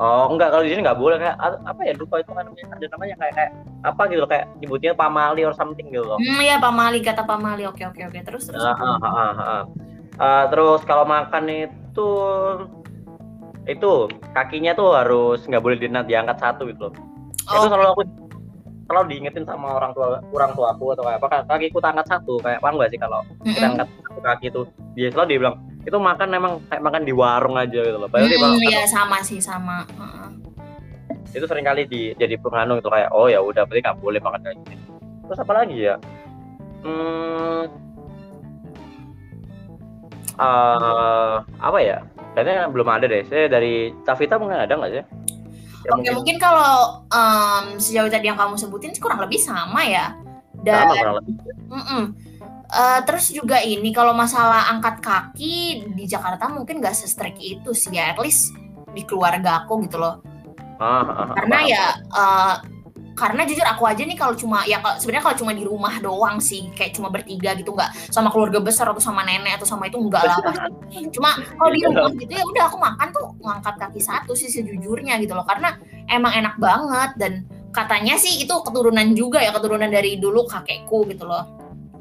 [0.00, 1.36] Oh enggak kalau di sini nggak boleh kayak
[1.68, 3.50] apa ya lupa itu kan ada namanya kayak kayak
[3.84, 6.16] apa gitu kayak nyebutnya pamali or something gitu loh.
[6.16, 7.68] Hmm, ya pamali kata pamali.
[7.68, 8.18] Oke oke oke.
[8.24, 8.62] Terus terus.
[8.62, 9.62] Ah, ah, ah, ah, ah.
[10.16, 12.08] Ah, terus kalau makan itu
[13.68, 13.92] itu
[14.32, 16.94] kakinya tuh harus nggak boleh di- diangkat satu gitu loh.
[17.52, 18.02] Itu Oh, selalu aku
[18.92, 22.06] selalu diingetin sama orang tua orang tua aku atau kayak apa "Kak, kakiku tak angkat
[22.12, 23.72] satu kayak paham gak sih kalau kita mm-mm.
[23.72, 24.60] angkat satu kaki itu
[24.92, 28.06] dia selalu dia bilang itu makan emang kayak makan di warung aja gitu loh.
[28.06, 29.82] Padahal dia Mm-mm, bilang, ya sama sih sama.
[29.96, 30.28] Heeh.
[31.32, 34.56] itu sering kali di jadi itu kayak oh ya udah berarti nggak boleh makan kayak
[34.68, 34.92] gitu
[35.24, 35.96] terus apa lagi ya
[36.84, 37.62] hmm,
[40.36, 42.04] eh, apa ya
[42.36, 45.04] kayaknya belum ada deh saya dari Tavita mungkin ada nggak sih
[45.82, 50.14] ya Oke mungkin mungkin kalau em, sejauh tadi yang kamu sebutin kurang lebih sama ya.
[50.62, 51.34] Dan sama kurang lebih
[51.70, 52.04] Mm-mm.
[52.72, 57.92] Eh, terus juga ini kalau masalah angkat kaki di Jakarta mungkin gak se-strict itu sih
[57.92, 58.56] ya, at least
[58.96, 60.24] di keluarga aku gitu loh.
[60.80, 61.68] ah, ah, ah, Karena paham.
[61.68, 62.54] ya eh,
[63.12, 66.72] karena jujur aku aja nih kalau cuma ya sebenarnya kalau cuma di rumah doang sih
[66.72, 70.24] kayak cuma bertiga gitu nggak sama keluarga besar atau sama nenek atau sama itu enggak
[70.24, 70.70] lah pasti.
[71.14, 75.20] Cuma kalau di rumah gitu ya udah aku makan tuh ngangkat kaki satu sih sejujurnya
[75.20, 75.44] gitu loh.
[75.44, 75.76] Karena
[76.08, 77.32] emang enak banget dan
[77.72, 81.44] katanya sih itu keturunan juga ya keturunan dari dulu kakekku gitu loh.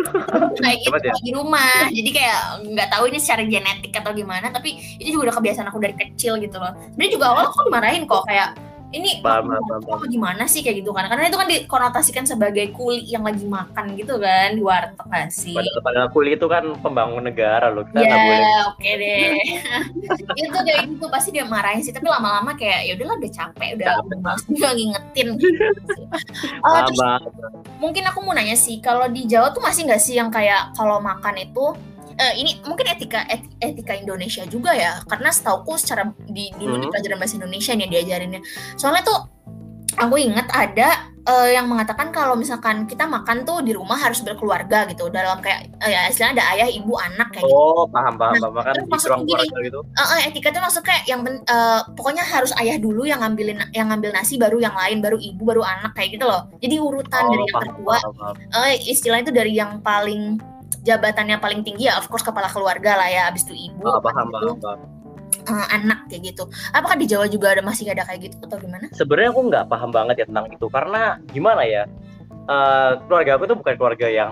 [0.64, 1.14] Kayak gitu ya?
[1.22, 1.92] di rumah.
[1.92, 2.40] Jadi kayak
[2.74, 6.40] nggak tahu ini secara genetik atau gimana tapi itu juga udah kebiasaan aku dari kecil
[6.40, 6.74] gitu loh.
[6.96, 8.58] Sebenarnya juga awal aku dimarahin kok kayak
[8.92, 10.04] ini Paham, paham, paham.
[10.12, 11.08] gimana sih kayak gitu kan?
[11.08, 15.56] Karena itu kan dikonotasikan sebagai kuli yang lagi makan gitu kan di warteg nggak sih?
[15.56, 18.40] Padahal, padahal kulit itu kan pembangun negara loh kita nggak boleh.
[18.44, 19.32] ya oke deh.
[20.44, 21.96] Itu kayak gitu pasti dia marahin sih.
[21.96, 25.28] Tapi lama-lama kayak ya udahlah udah capek udah males juga ngingetin.
[25.42, 26.04] Gitu.
[26.64, 27.00] Oh, terus
[27.80, 31.00] mungkin aku mau nanya sih kalau di Jawa tuh masih nggak sih yang kayak kalau
[31.00, 31.74] makan itu
[32.22, 36.86] eh, ini mungkin etika et- etika Indonesia juga ya karena setauku secara di dulu di
[36.86, 36.94] Hmm.
[36.94, 38.42] pelajaran bahasa Indonesia nih yang diajarinnya
[38.78, 39.20] soalnya tuh
[39.94, 40.90] aku inget ada
[41.22, 45.70] eh, yang mengatakan kalau misalkan kita makan tuh di rumah harus berkeluarga gitu dalam kayak
[45.78, 47.54] eh, ya istilahnya ada ayah ibu anak kayak gitu.
[47.54, 50.22] oh paham paham Nah, paham kan terus di maksudnya ruang gini, keluarga gitu Eh, eh,
[50.32, 54.42] etika itu maksud kayak yang eh, pokoknya harus ayah dulu yang ngambilin yang ngambil nasi
[54.42, 57.64] baru yang lain baru ibu baru anak kayak gitu loh jadi urutan dari yang paham,
[57.68, 58.36] tertua paham, paham.
[58.66, 60.40] eh istilahnya itu dari yang paling
[60.82, 64.28] jabatannya paling tinggi ya of course kepala keluarga lah ya abis itu ibu Ah, paham
[64.30, 64.80] itu, paham paham.
[65.42, 66.44] Eh, anak kayak gitu.
[66.70, 68.86] Apakah di Jawa juga ada masih ada kayak gitu atau gimana?
[68.94, 71.02] Sebenarnya aku nggak paham banget ya tentang itu karena
[71.34, 71.84] gimana ya
[72.46, 74.32] eh, keluarga aku tuh bukan keluarga yang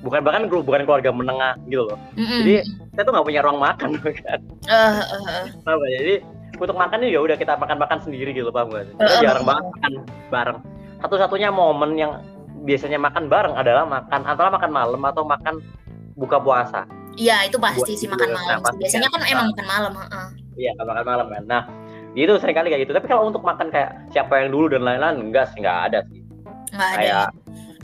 [0.00, 1.98] bukan bahkan bukan keluarga menengah gitu loh.
[2.14, 2.40] Mm-mm.
[2.46, 2.54] Jadi,
[2.94, 3.90] kita tuh nggak punya ruang makan
[4.24, 4.40] kan?
[4.70, 5.02] Eh.
[5.66, 5.92] paham nggak?
[6.00, 6.14] jadi
[6.56, 9.64] untuk makan ya udah kita makan makan sendiri gitu paham gak kita eh, jarang banget
[9.76, 9.92] makan
[10.32, 10.58] bareng.
[11.04, 12.12] Satu-satunya momen yang
[12.64, 15.60] biasanya makan bareng adalah makan antara makan malam atau makan
[16.16, 16.88] buka puasa.
[17.16, 18.58] Iya itu pasti Buat sih makan malam.
[18.60, 19.32] pasti Biasanya kan kan.
[19.32, 19.92] emang makan malam.
[20.56, 21.42] iya makan malam kan.
[21.48, 21.62] Nah
[22.16, 22.92] itu sering kali kayak gitu.
[22.96, 26.20] Tapi kalau untuk makan kayak siapa yang dulu dan lain-lain enggak sih nggak ada sih.
[26.72, 26.96] Nggak ada.
[26.96, 27.26] kayak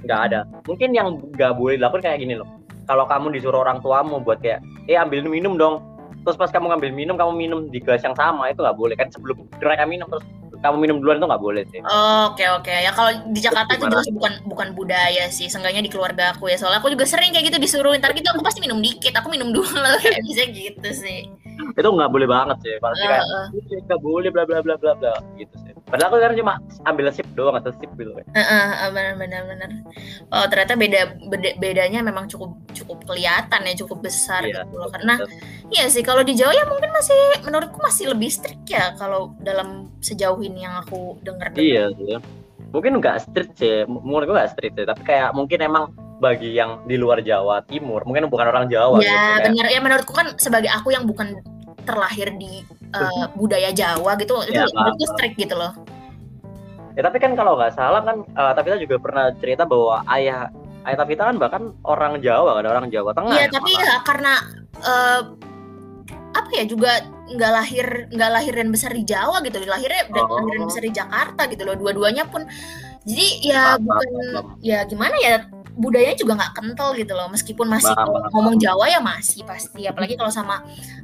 [0.03, 0.41] nggak ada.
[0.69, 2.49] Mungkin yang nggak boleh dilakukan kayak gini loh.
[2.89, 5.81] Kalau kamu disuruh orang tuamu buat kayak eh ambilin minum dong.
[6.23, 9.09] Terus pas kamu ngambil minum kamu minum di gelas yang sama itu nggak boleh kan?
[9.13, 10.25] Sebelum mereka minum terus
[10.63, 11.81] kamu minum duluan itu nggak boleh sih.
[11.83, 12.71] Oh, Oke oke.
[12.71, 16.57] Ya kalau di Jakarta itu jelas bukan bukan budaya sih, seenggaknya di keluarga aku ya.
[16.57, 19.51] Soalnya aku juga sering kayak gitu disuruh ntar gitu aku pasti minum dikit, aku minum
[19.51, 19.67] dulu.
[20.03, 21.27] Kayak bisa gitu sih.
[21.53, 22.75] itu nggak boleh banget sih.
[22.81, 25.15] Pasti kayak Heeh, "Ini nggak boleh bla bla bla bla bla.
[25.37, 25.55] Gitu
[25.93, 26.53] padahal aku kan cuma
[26.83, 29.71] ambil sip doang atau sip gitu kan heeh, heeh, benar benar benar.
[30.31, 34.89] Oh ternyata beda, beda- bedanya memang cukup cukup kelihatan ya, cukup besar Iya, gitu loh.
[34.89, 35.15] Karena
[35.69, 39.93] Iya sih, kalau di Jawa ya mungkin masih menurutku masih lebih strict ya kalau dalam
[40.01, 41.53] sejauh ini yang aku dengar.
[41.55, 42.17] iya sih
[42.69, 45.85] mungkin nggak strict sih M- menurut gue nggak strict sih tapi kayak mungkin emang
[46.19, 49.81] bagi yang di luar Jawa Timur mungkin bukan orang Jawa gitu, Ya kayak- benar ya
[49.81, 51.37] menurutku kan sebagai aku yang bukan
[51.83, 52.63] terlahir di
[52.95, 55.13] uh, budaya Jawa gitu, itu Ya, menurutku paham.
[55.17, 55.73] strict gitu loh.
[56.93, 60.53] Ya tapi kan kalau nggak salah kan uh, Tavita juga pernah cerita bahwa ayah
[60.85, 63.33] ayah Tavita kan bahkan orang Jawa kan orang Jawa Tengah.
[63.33, 63.85] Iya ya, tapi malah.
[63.85, 64.33] ya karena
[64.83, 65.21] uh,
[66.33, 66.93] apa ya juga
[67.33, 70.37] nggak lahir nggak lahir dan besar di Jawa gitu, lahirnya dan Oh.
[70.37, 72.45] lahir dan besar di Jakarta gitu loh, dua-duanya pun.
[73.09, 75.35] Jadi ya Paham, bukan paham, ya gimana ya
[75.77, 77.29] budayanya juga nggak kental gitu loh.
[77.33, 79.89] Meskipun masih paham, ngomong Jawa ya masih pasti.
[79.89, 80.61] Apalagi kalau sama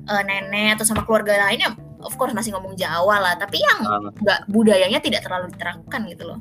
[0.06, 3.34] uh, nenek atau sama keluarga lainnya of course masih ngomong Jawa lah.
[3.36, 3.80] Tapi yang
[4.22, 6.38] nggak budayanya tidak terlalu diterapkan gitu loh.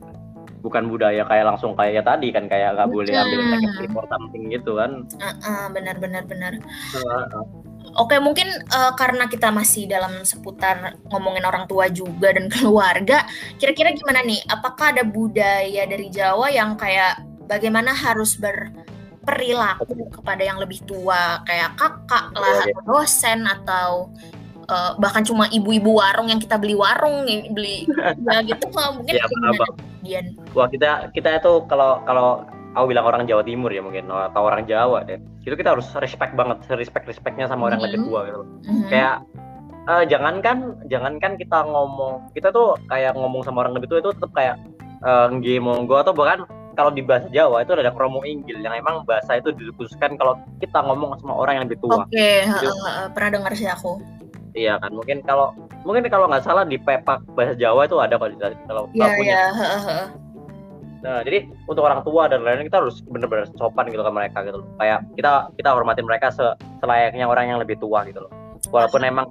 [0.58, 3.52] Bukan budaya kayak langsung kayak ya tadi kan kayak nggak boleh ambil Hmm.
[3.56, 4.92] second trip or something gitu kan.
[5.22, 6.54] Heeh, benar benar benar.
[6.98, 7.46] Uh,
[7.96, 13.24] oke mungkin uh, karena kita masih dalam seputar ngomongin orang tua juga dan keluarga
[13.62, 14.44] kira-kira gimana nih?
[14.50, 21.73] Apakah ada budaya dari Jawa yang kayak bagaimana harus berperilaku kepada yang lebih tua kayak
[21.79, 22.73] kakak lah Iya, iya.
[22.75, 23.89] atau dosen atau
[24.67, 27.77] uh, bahkan cuma ibu-ibu warung yang kita beli warung nih beli
[28.27, 29.25] ya gitu mungkin ya,
[30.03, 30.25] Dian.
[30.53, 32.45] Wah kita kita itu kalau kalau
[32.77, 36.36] aku bilang orang Jawa Timur ya mungkin atau orang Jawa deh itu kita harus respect
[36.36, 37.95] banget respect respectnya sama orang mm -hmm.
[37.97, 38.89] lebih tua gitu mm -hmm.
[38.91, 39.15] kayak
[39.88, 40.57] uh, jangankan
[40.91, 44.55] jangankan kita ngomong kita tuh kayak ngomong sama orang lebih tua itu tetap kayak
[45.01, 45.31] uh,
[45.63, 46.45] monggo atau bahkan
[46.78, 50.78] kalau di bahasa Jawa itu ada kromo inggil yang emang bahasa itu dikhususkan kalau kita
[50.86, 52.06] ngomong sama orang yang lebih tua.
[52.06, 52.70] Oke, okay,
[53.18, 53.98] pernah dengar sih aku.
[54.54, 58.38] Iya kan, mungkin kalau mungkin kalau nggak salah di pepak bahasa Jawa itu ada kalau
[58.70, 59.34] kalau yeah, punya.
[59.34, 60.06] Yeah,
[60.98, 64.66] Nah, jadi untuk orang tua dan lain-lain kita harus benar-benar sopan gitu ke mereka gitu
[64.66, 64.68] loh.
[64.82, 66.46] Kayak kita kita hormatin mereka se
[66.82, 68.32] selayaknya orang yang lebih tua gitu loh.
[68.74, 69.30] Walaupun emang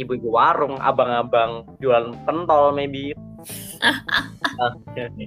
[0.00, 3.12] ibu-ibu warung, abang-abang jualan pentol maybe
[3.82, 4.70] nah,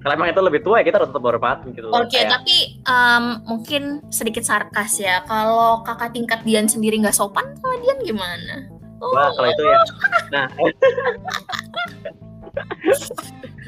[0.02, 1.88] kalau emang itu lebih tua ya kita harus tetap hormatin gitu.
[1.92, 5.22] Oke, okay, tapi um, mungkin sedikit sarkas ya.
[5.26, 8.68] Kalau kakak tingkat Dian sendiri nggak sopan sama Dian gimana?
[8.98, 9.14] Oh.
[9.14, 9.80] Wah, kalau itu ya.
[10.34, 10.48] Nah.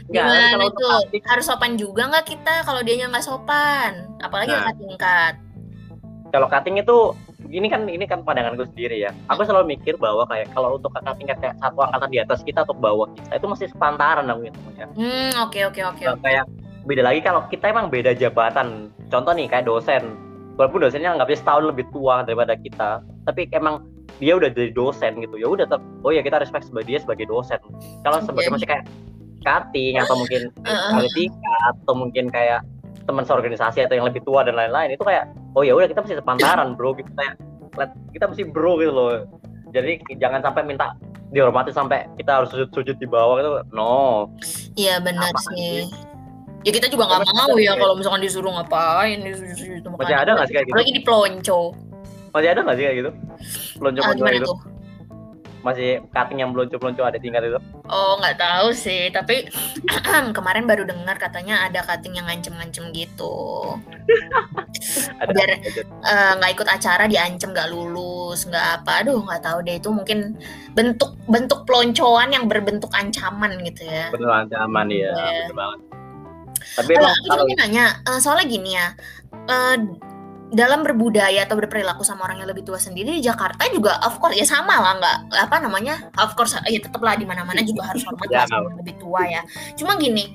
[0.09, 1.21] Gimana kalau itu?
[1.21, 4.09] Harus sopan juga nggak kita kalau dia nggak sopan?
[4.17, 5.33] Apalagi nah, kakak tingkat.
[6.33, 6.97] Kalau cutting itu
[7.47, 9.15] ini kan ini kan pandangan gue sendiri ya.
[9.31, 12.67] Aku selalu mikir bahwa kayak kalau untuk kakak tingkat kayak satu angkatan di atas kita
[12.67, 14.87] atau bawah kita itu masih sepantaran dong gitu ya.
[14.93, 16.03] Hmm oke oke oke.
[16.19, 16.45] Kayak
[16.83, 18.91] beda lagi kalau kita emang beda jabatan.
[19.07, 20.19] Contoh nih kayak dosen.
[20.59, 23.79] Walaupun dosennya nggak bisa setahun lebih tua daripada kita, tapi emang
[24.19, 27.25] dia udah jadi dosen gitu ya udah tetap oh ya kita respect sebagai dia sebagai
[27.31, 27.61] dosen
[28.03, 28.83] kalau sebagai masih kayak
[29.45, 30.41] cutting atau mungkin
[30.93, 32.59] politika atau mungkin kayak
[33.09, 36.21] teman seorganisasi atau yang lebih tua dan lain-lain itu kayak oh ya udah kita mesti
[36.21, 37.09] sepantaran bro gitu.
[37.17, 37.41] Kayak
[38.13, 39.25] kita mesti bro gitu loh.
[39.73, 40.93] Jadi jangan sampai minta
[41.33, 44.29] dihormati sampai kita harus sujud-sujud di bawah itu no.
[44.77, 45.89] Iya benar sih.
[46.67, 50.47] ya kita juga nggak mau ya kalau misalkan disuruh ngapain disuruh sujud masih ada nggak
[50.51, 50.75] sih kayak gitu?
[50.75, 51.61] lagi di pelonco
[52.35, 53.11] masih ada nggak sih kayak gitu?
[53.79, 54.51] Pelonco pelonco itu
[55.69, 57.59] masih cutting yang belum-belum ada tingkat itu?
[57.85, 59.45] Oh nggak tahu sih, tapi
[60.37, 63.77] kemarin baru dengar katanya ada cutting yang ngancem-ngancem gitu.
[65.33, 69.77] Biar eh, nggak uh, ikut acara diancem nggak lulus, nggak apa, aduh nggak tahu deh
[69.77, 70.33] itu mungkin
[70.73, 74.09] bentuk bentuk peloncoan yang berbentuk ancaman gitu ya.
[74.09, 75.45] Bentuk ancaman ya, yeah.
[75.45, 75.79] betul banget.
[76.69, 78.87] Tapi kalau aku juga nanya, uh, soalnya gini ya.
[79.49, 79.77] Uh,
[80.49, 84.33] dalam berbudaya atau berperilaku sama orang yang lebih tua sendiri di Jakarta juga of course
[84.33, 88.27] ya sama lah nggak apa namanya of course ya tetaplah di mana-mana juga harus hormat
[88.29, 89.41] ya, sama yang lebih tua ya.
[89.77, 90.25] Cuma gini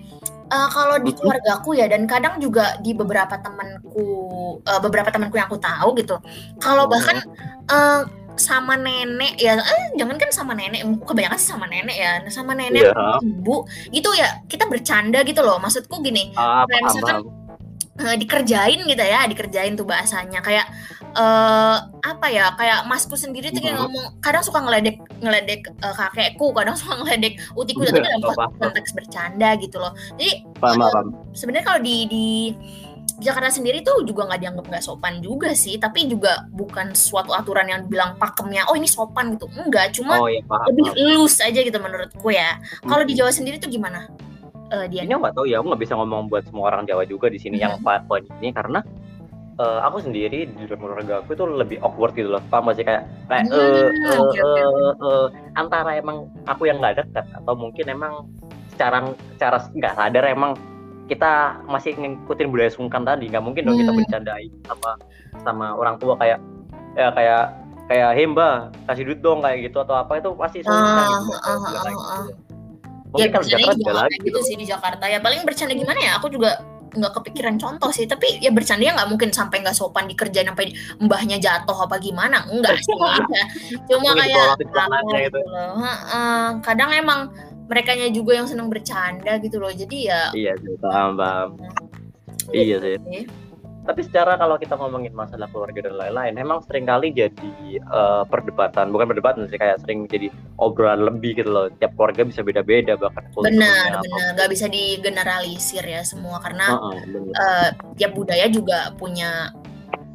[0.55, 4.07] uh, kalau di keluargaku ya dan kadang juga di beberapa temanku
[4.62, 6.16] uh, beberapa temanku yang aku tahu gitu
[6.62, 7.18] kalau bahkan
[7.70, 12.53] uh, sama nenek ya eh, jangan kan sama nenek kebanyakan sih sama nenek ya sama
[12.55, 13.18] nenek yeah.
[13.22, 13.62] ibu
[13.94, 15.62] gitu ya kita bercanda gitu loh.
[15.62, 17.16] Maksudku gini ah, kayak misalkan
[18.00, 20.66] uh, dikerjain gitu ya dikerjain tuh bahasanya kayak
[21.14, 26.50] uh, apa ya kayak masku sendiri tuh kayak ngomong kadang suka ngeledek ngeledek uh, kakekku
[26.52, 28.20] kadang suka ngeledek utiku tapi dalam
[28.59, 32.26] konteks bercanda gitu loh jadi uh, sebenarnya kalau di di
[33.22, 37.70] Jakarta sendiri tuh juga nggak dianggap nggak sopan juga sih, tapi juga bukan suatu aturan
[37.70, 41.14] yang bilang pakemnya, oh ini sopan gitu, enggak, cuma oh, iya, paham, lebih paham.
[41.14, 42.59] loose aja gitu menurutku ya.
[42.59, 42.90] Hmm.
[42.90, 44.11] Kalau di Jawa sendiri tuh gimana?
[44.72, 47.29] Uh, dia ini nggak tahu ya aku nggak bisa ngomong buat semua orang Jawa juga
[47.29, 48.81] di sini yang poin ini karena
[49.59, 53.03] uh, aku sendiri di dalam keluarga aku itu lebih awkward gitu loh paham masih kayak
[53.29, 54.40] kayak uh, uh, okay.
[54.42, 55.27] Uh, uh,
[55.59, 58.27] antara emang aku yang nggak dekat atau mungkin emang
[58.72, 60.53] secara secara nggak sadar emang
[61.05, 63.85] kita masih ngikutin budaya sungkan tadi nggak mungkin dong hmm.
[63.85, 64.90] kita bercandai sama
[65.44, 66.40] sama orang tua kayak
[66.96, 67.44] ya kayak
[67.85, 71.53] kayak hemba kasih duit dong kayak gitu atau apa itu pasti sungkan uh, gitu, uh,
[71.53, 72.43] uh, uh, uh.
[73.14, 75.05] Mungkin ya, kalau Jakarta juga lagi gitu sih di Jakarta.
[75.07, 76.12] Ya paling bercanda gimana ya?
[76.18, 76.59] Aku juga
[76.90, 78.11] nggak kepikiran contoh sih.
[78.11, 82.42] Tapi ya bercanda nggak mungkin sampai nggak sopan dikerjain sampai mbahnya jatuh apa gimana.
[82.50, 83.46] Enggak sih ya.
[83.94, 85.38] cuma kayak gitu.
[85.46, 85.79] loh.
[86.66, 87.31] kadang emang
[87.70, 89.70] mereka juga yang seneng bercanda gitu loh.
[89.70, 91.55] Jadi ya iya sih paham paham.
[92.50, 92.98] Iya sih
[93.85, 97.53] tapi secara kalau kita ngomongin masalah keluarga dan lain-lain memang sering kali jadi
[97.92, 101.68] uh, perdebatan bukan perdebatan sih kayak sering jadi obrolan lebih gitu loh.
[101.77, 104.33] Tiap keluarga bisa beda-beda bahkan benar benar.
[104.40, 107.68] Nggak bisa digeneralisir ya semua karena uh -uh, uh,
[108.01, 109.53] tiap budaya juga punya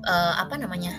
[0.06, 0.98] uh, apa namanya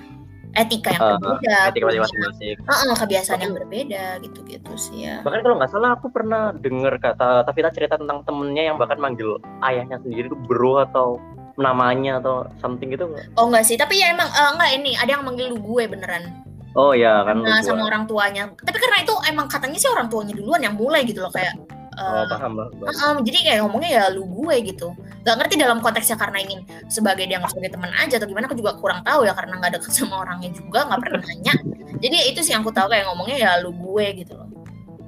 [0.59, 2.56] etika yang uh, berbeda etika masing-masing.
[2.66, 5.22] uh, uh, kebiasaan yang berbeda gitu-gitu sih ya.
[5.22, 8.98] Bahkan kalau nggak salah aku pernah dengar kata tapi kita cerita tentang temennya yang bahkan
[8.98, 11.22] manggil ayahnya sendiri itu bro atau
[11.60, 15.22] namanya atau something gitu Oh enggak sih, tapi ya emang uh, enggak ini ada yang
[15.22, 16.42] manggil lu gue beneran.
[16.74, 17.42] Oh ya kan.
[17.42, 18.48] Nah, sama orang tuanya.
[18.56, 21.54] Tapi karena itu emang katanya sih orang tuanya duluan yang mulai gitu loh kayak
[22.00, 22.72] Uh, oh, paham, paham.
[22.80, 24.94] Uh, jadi kayak ngomongnya ya lu gue gitu.
[25.20, 28.72] Gak ngerti dalam konteksnya karena ingin sebagai dia sebagai teman aja atau gimana aku juga
[28.80, 31.54] kurang tahu ya karena nggak deket sama orangnya juga nggak pernah nanya.
[32.00, 34.48] jadi itu sih yang aku tahu kayak ngomongnya ya lu gue gitu loh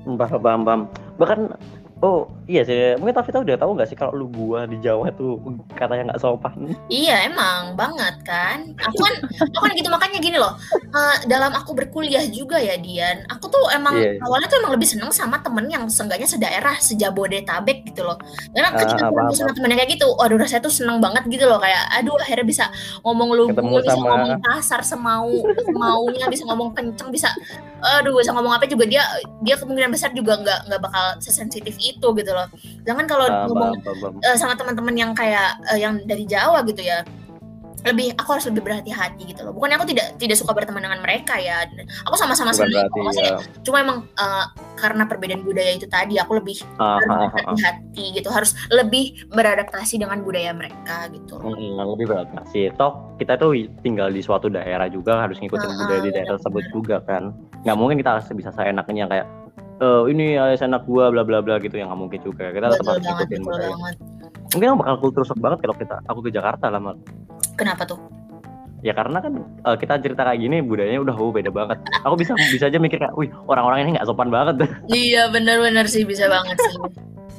[0.02, 0.80] paham paham paham
[1.16, 1.40] bahkan
[2.02, 5.38] Oh iya sih, mungkin Tavita udah tahu nggak sih kalau lu gua di Jawa tuh
[5.78, 6.74] katanya nggak sopan?
[6.90, 8.74] Iya emang banget kan.
[8.90, 10.58] Aku kan, aku kan gitu makanya gini loh.
[10.90, 14.18] Uh, dalam aku berkuliah juga ya Dian, aku tuh emang yeah.
[14.18, 14.26] Iya.
[14.26, 18.18] awalnya tuh emang lebih seneng sama temen yang seenggaknya sedaerah sejabodetabek gitu loh.
[18.50, 21.62] Karena uh, ketika ketemu sama temennya kayak gitu, waduh rasanya tuh seneng banget gitu loh
[21.62, 22.64] kayak, aduh akhirnya bisa
[23.06, 27.30] ngomong lu gua, bisa ngomong pasar semau semaunya, bisa ngomong kenceng, bisa,
[28.02, 29.06] aduh bisa ngomong apa juga dia
[29.46, 32.48] dia kemungkinan besar juga nggak nggak bakal sesensitif itu itu gitu loh.
[32.88, 33.72] Jangan kalau uh, ngomong
[34.24, 37.04] uh, sama teman-teman yang kayak uh, yang dari Jawa gitu ya
[37.82, 39.52] lebih aku harus lebih berhati-hati gitu loh.
[39.54, 41.66] Bukannya aku tidak tidak suka berteman dengan mereka ya.
[42.06, 42.86] Aku sama-sama senang.
[43.18, 43.38] Ya.
[43.66, 44.46] Cuma emang uh,
[44.78, 48.30] karena perbedaan budaya itu tadi aku lebih uh, berhati-hati gitu.
[48.30, 51.42] Harus lebih beradaptasi dengan budaya mereka gitu.
[51.42, 52.70] Hmm, lebih beradaptasi.
[52.78, 57.02] Toh kita tuh tinggal di suatu daerah juga harus ngikutin budaya di daerah tersebut juga
[57.02, 57.34] kan.
[57.66, 59.26] Nggak mungkin kita bisa seenaknya kayak
[59.82, 62.54] uh, ini alias anak gua bla bla bla gitu yang nggak mungkin juga.
[62.54, 63.42] Kita tetap harus ikutin
[64.52, 66.92] mungkin aku bakal kultur shock banget kalau kita aku ke Jakarta lama
[67.56, 67.96] kenapa tuh?
[68.82, 71.78] Ya karena kan uh, kita cerita kayak gini budayanya udah oh, beda banget.
[72.02, 74.66] Aku bisa bisa aja mikir kayak wih orang-orang ini nggak sopan banget.
[74.90, 76.74] Iya benar-benar sih bisa banget sih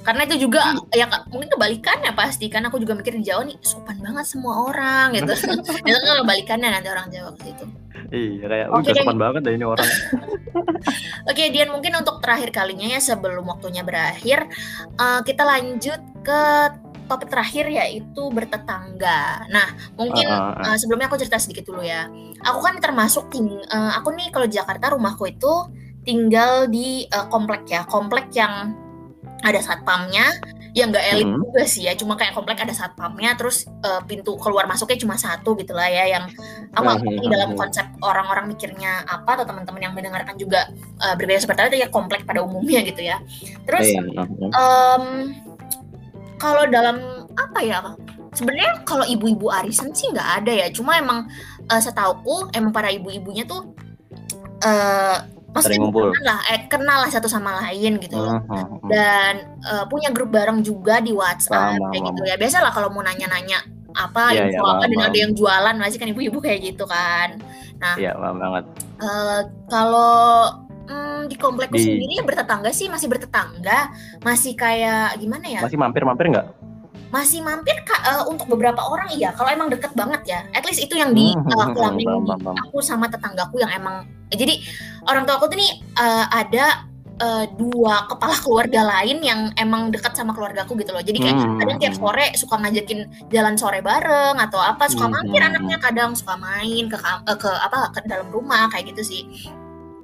[0.04, 0.60] karena itu juga
[0.92, 5.16] ya mungkin kebalikannya pasti kan aku juga mikir di Jawa nih sopan banget semua orang
[5.16, 5.32] gitu
[5.88, 7.66] itu kan kebalikannya nanti orang Jawa ke situ
[8.14, 9.90] Iya kayak okay, udah sopan banget deh ini orang.
[9.90, 14.46] Oke okay, Dian mungkin untuk terakhir kalinya ya sebelum waktunya berakhir
[15.02, 16.42] uh, kita lanjut ke
[17.10, 19.50] topik terakhir yaitu bertetangga.
[19.50, 19.66] Nah
[19.98, 20.78] mungkin uh, uh, uh.
[20.78, 22.06] sebelumnya aku cerita sedikit dulu ya.
[22.46, 25.74] Aku kan termasuk ting uh, aku nih kalau Jakarta rumahku itu
[26.06, 28.83] tinggal di uh, komplek ya komplek yang
[29.44, 30.40] ada satpamnya
[30.74, 31.38] yang nggak elit hmm.
[31.38, 35.54] juga sih ya cuma kayak komplek ada satpamnya terus uh, pintu keluar masuknya cuma satu
[35.54, 36.26] gitu lah ya yang
[36.74, 37.14] hmm.
[37.22, 40.66] ini dalam konsep orang-orang mikirnya apa atau teman-teman yang mendengarkan juga
[41.06, 43.22] uh, berbeda seperti itu ya komplek pada umumnya gitu ya
[43.70, 43.94] terus
[44.50, 45.30] um,
[46.42, 47.78] kalau dalam apa ya
[48.34, 51.30] sebenarnya kalau ibu-ibu arisan sih nggak ada ya cuma emang
[51.70, 53.78] uh, setauku emang para ibu-ibunya tuh
[54.66, 55.22] uh,
[55.54, 56.10] maksudnya ngumpul.
[56.26, 58.42] lah eh, kenal lah satu sama lain gitu loh.
[58.42, 58.90] Uh, uh, uh.
[58.90, 62.36] dan uh, punya grup bareng juga di WhatsApp uh, kayak gitu ya.
[62.36, 63.62] biasa lah kalau mau nanya-nanya
[63.94, 67.38] apa yeah, info yeah, apa dan ada yang jualan masih kan ibu-ibu kayak gitu kan.
[67.78, 68.64] Nah iya yeah, banget.
[69.00, 70.50] uh, kalau
[70.90, 71.86] hmm, di komplekku di...
[71.86, 73.94] sendiri bertetangga sih masih bertetangga
[74.26, 75.62] masih kayak gimana ya?
[75.62, 76.48] Masih mampir-mampir nggak?
[77.14, 80.40] Masih mampir kak uh, untuk beberapa orang iya kalau emang deket banget ya.
[80.50, 84.58] At least itu yang di hmm, uh, uh, aku sama tetanggaku yang emang jadi
[85.10, 86.88] orang tua aku tuh nih uh, ada
[87.22, 91.04] uh, dua kepala keluarga lain yang emang dekat sama keluargaku gitu loh.
[91.04, 91.60] Jadi kayak hmm.
[91.60, 95.14] kadang tiap sore suka ngajakin jalan sore bareng atau apa, suka hmm.
[95.14, 99.24] mampir anaknya kadang suka main ke uh, ke apa ke dalam rumah kayak gitu sih.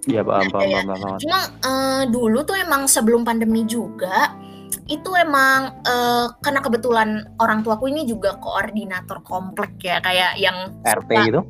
[0.08, 1.20] Iya paham, nah, paham, paham, paham.
[1.22, 4.34] Cuma uh, dulu tuh emang sebelum pandemi juga
[4.90, 11.10] itu emang uh, karena kebetulan orang tuaku ini juga koordinator komplek ya kayak yang RT
[11.14, 11.42] suka, gitu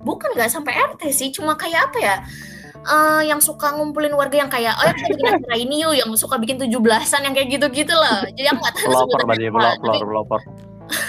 [0.00, 2.16] bukan nggak sampai RT sih cuma kayak apa ya
[2.88, 6.10] uh, yang suka ngumpulin warga yang kayak oh ya kita bikin acara ini yuk yang
[6.16, 10.40] suka bikin tujuh belasan yang kayak gitu-gitu lah jadi aku nggak tahu pelopor pelopor pelopor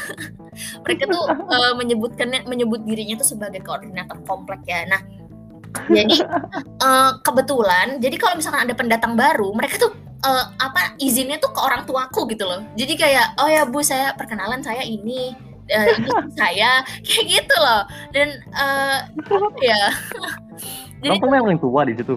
[0.84, 5.02] mereka tuh uh, menyebutkannya menyebut dirinya tuh sebagai koordinator komplek ya nah
[5.88, 6.26] jadi
[6.82, 9.94] uh, kebetulan jadi kalau misalkan ada pendatang baru mereka tuh
[10.26, 12.64] uh, apa izinnya tuh ke orang tuaku gitu loh.
[12.76, 15.36] Jadi kayak oh ya Bu saya perkenalan saya ini
[15.72, 17.82] uh, ini saya kayak gitu loh.
[18.12, 19.84] Dan uh, apa ya?
[21.00, 22.16] Jadi Kamu yang paling tua di situ?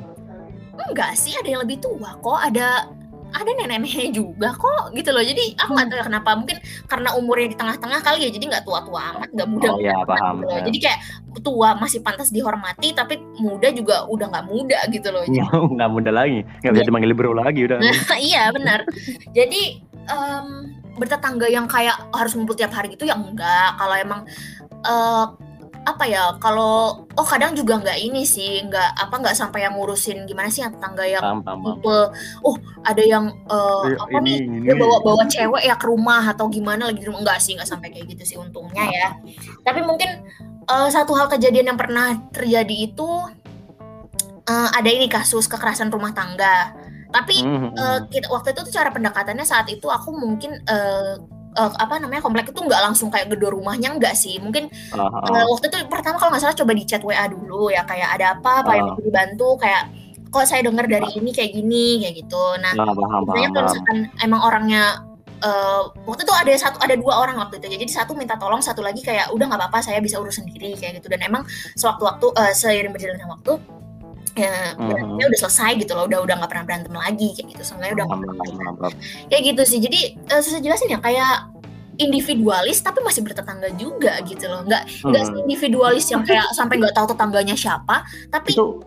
[0.90, 2.40] Enggak sih, ada yang lebih tua kok.
[2.42, 2.90] Ada
[3.32, 7.48] ada nenek-neneknya juga kok gitu loh jadi aku nggak tahu ya kenapa mungkin karena umurnya
[7.48, 10.62] di tengah-tengah kali ya jadi nggak tua-tua amat nggak muda oh, ya, paham, gitu ya.
[10.68, 10.98] jadi kayak
[11.40, 15.24] tua masih pantas dihormati tapi muda juga udah nggak muda gitu loh
[15.76, 16.88] nggak muda lagi nggak bisa iya.
[16.92, 17.78] dipanggil bro lagi udah
[18.28, 18.84] iya benar
[19.32, 19.62] jadi
[20.12, 20.68] um,
[21.00, 24.20] bertetangga yang kayak harus ngumpul tiap hari gitu ya enggak kalau emang
[24.84, 25.32] uh,
[25.82, 30.30] apa ya kalau oh kadang juga nggak ini sih nggak apa nggak sampai yang ngurusin
[30.30, 31.98] gimana sih yang tetangga yang tipe
[32.46, 36.46] oh ada yang uh, apa ini, nih dia bawa bawa cewek ya ke rumah atau
[36.50, 37.22] gimana lagi di rumah.
[37.22, 39.08] Nggak sih nggak sampai kayak gitu sih untungnya ya.
[39.62, 40.22] Tapi mungkin
[40.66, 43.08] uh, satu hal kejadian yang pernah terjadi itu
[44.46, 46.74] uh, ada ini kasus kekerasan rumah tangga.
[47.12, 47.70] Tapi mm -hmm.
[47.76, 51.20] uh, kita, waktu itu tuh cara pendekatannya saat itu aku mungkin uh,
[51.56, 54.40] uh, apa namanya komplek itu nggak langsung kayak gedor rumahnya enggak sih.
[54.40, 55.28] Mungkin uh, uh.
[55.28, 58.38] Uh, waktu itu pertama kalau nggak salah coba di chat WA dulu ya kayak ada
[58.38, 58.76] apa apa uh.
[58.76, 59.82] yang perlu dibantu kayak
[60.32, 62.44] kok saya dengar dari ini kayak gini kayak gitu.
[62.60, 64.82] Nah biasanya kalau misalkan emang orangnya
[65.44, 68.80] uh, waktu itu ada satu ada dua orang waktu itu jadi satu minta tolong satu
[68.80, 71.12] lagi kayak udah nggak apa-apa saya bisa urus sendiri kayak gitu.
[71.12, 71.44] Dan emang
[71.76, 73.52] sewaktu-waktu uh, seiring berjalannya waktu
[74.32, 77.62] ya berantemnya udah selesai gitu loh udah udah nggak pernah berantem lagi kayak gitu.
[77.62, 78.92] Seenggaknya udah nggak pernah paham, paham.
[79.28, 79.78] kayak gitu sih.
[79.80, 81.34] Jadi susah jelasin ya kayak
[82.00, 84.64] individualis tapi masih bertetangga juga gitu loh.
[84.64, 85.40] Nggak nggak Hmm.
[85.44, 88.02] individualis yang kayak sampai nggak tahu tetangganya siapa
[88.32, 88.80] tapi itu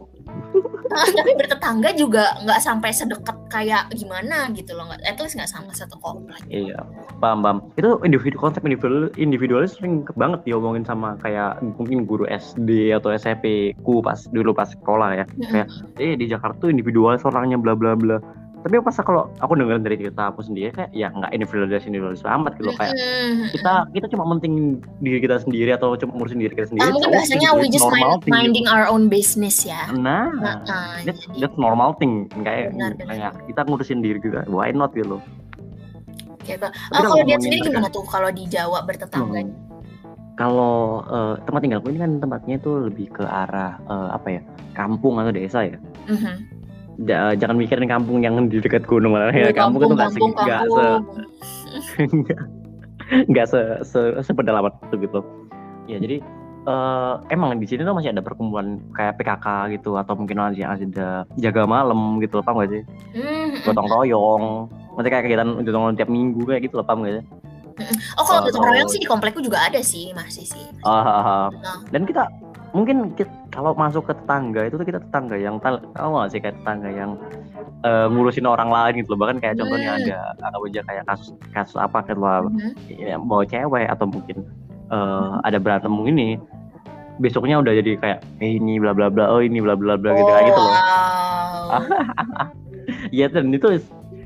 [0.90, 4.88] tapi bertetangga juga nggak sampai sedekat kayak gimana gitu loh.
[4.90, 6.42] Nggak at least nggak sama satu komplek.
[6.48, 6.82] Iya
[7.20, 7.58] paham paham.
[7.76, 13.76] Itu individu konsep individual individualis sering banget diomongin sama kayak mungkin guru SD atau SMP
[13.82, 15.26] ku pas dulu pas sekolah ya.
[15.52, 15.68] Kayak
[16.00, 18.18] eh di Jakarta tuh individualis orangnya bla bla bla
[18.66, 22.58] tapi pas kalau aku dengerin dari cerita aku sendiri kayak ya nggak individualis individualis amat
[22.58, 22.98] gitu kayak
[23.54, 27.14] kita kita cuma mentingin diri kita sendiri atau cuma ngurusin diri kita sendiri mungkin itu
[27.14, 28.34] bahasanya we just mind- gitu.
[28.34, 30.66] minding our own business ya nah Nah,
[31.06, 33.06] that's, jadi- that's normal thing kayak Benar, benar.
[33.06, 35.22] kayak kita ngurusin diri kita why not gitu.
[36.42, 36.62] Tapi
[36.94, 39.42] Oh, kalau dia sendiri gimana tuh kalau di Jawa bertetangga?
[39.42, 39.54] Hmm.
[40.36, 44.42] Kalau eh, tempat tinggalku ini kan tempatnya itu lebih ke arah eh, apa ya
[44.74, 45.78] kampung atau desa ya.
[46.06, 46.34] Mhm.
[46.98, 49.52] Ja- jangan mikirin kampung yang di dekat gunung lah ya.
[49.52, 51.14] Oh, Kampung itu nggak kampung, se- nggak se kampung.
[53.28, 55.20] nggak se, se sepedalaman itu gitu.
[55.86, 56.18] Ya jadi
[56.66, 61.28] eh, emang di sini tuh masih ada perkumpulan kayak PKK gitu atau mungkin masih ada
[61.36, 62.82] jaga malam gitu paham gak sih?
[63.14, 63.62] Mhm.
[63.62, 64.44] Gotong royong.
[64.96, 67.26] Masih kayak kegiatan gotong royong tiap minggu kayak gitu loh paham gak sih?
[68.16, 68.94] Oh, kalau Oh, gotong royong oh.
[68.96, 70.66] sih di komplekku juga ada sih, masih sih.
[70.82, 71.46] Ah, ah, ah.
[71.54, 71.80] Nah.
[71.92, 72.24] dan kita
[72.76, 75.80] mungkin kit- kalau masuk ke tetangga itu tuh kita tetangga yang tahu
[76.12, 77.12] nggak sih kayak tetangga yang
[77.82, 80.00] eh, ngurusin orang lain gitu loh bahkan kayak contohnya Hmm.
[80.04, 82.70] ada anggap aja kayak kasus kasus apa gitu lah Mhm.
[82.92, 84.38] ya, bawa cewek atau mungkin
[84.92, 86.36] eh, ada berantem ini
[87.16, 90.28] besoknya udah jadi kayak eh ini bla bla bla oh ini bla bla bla gitu
[90.28, 90.76] kayak gitu loh.
[93.10, 93.82] Iya dan itu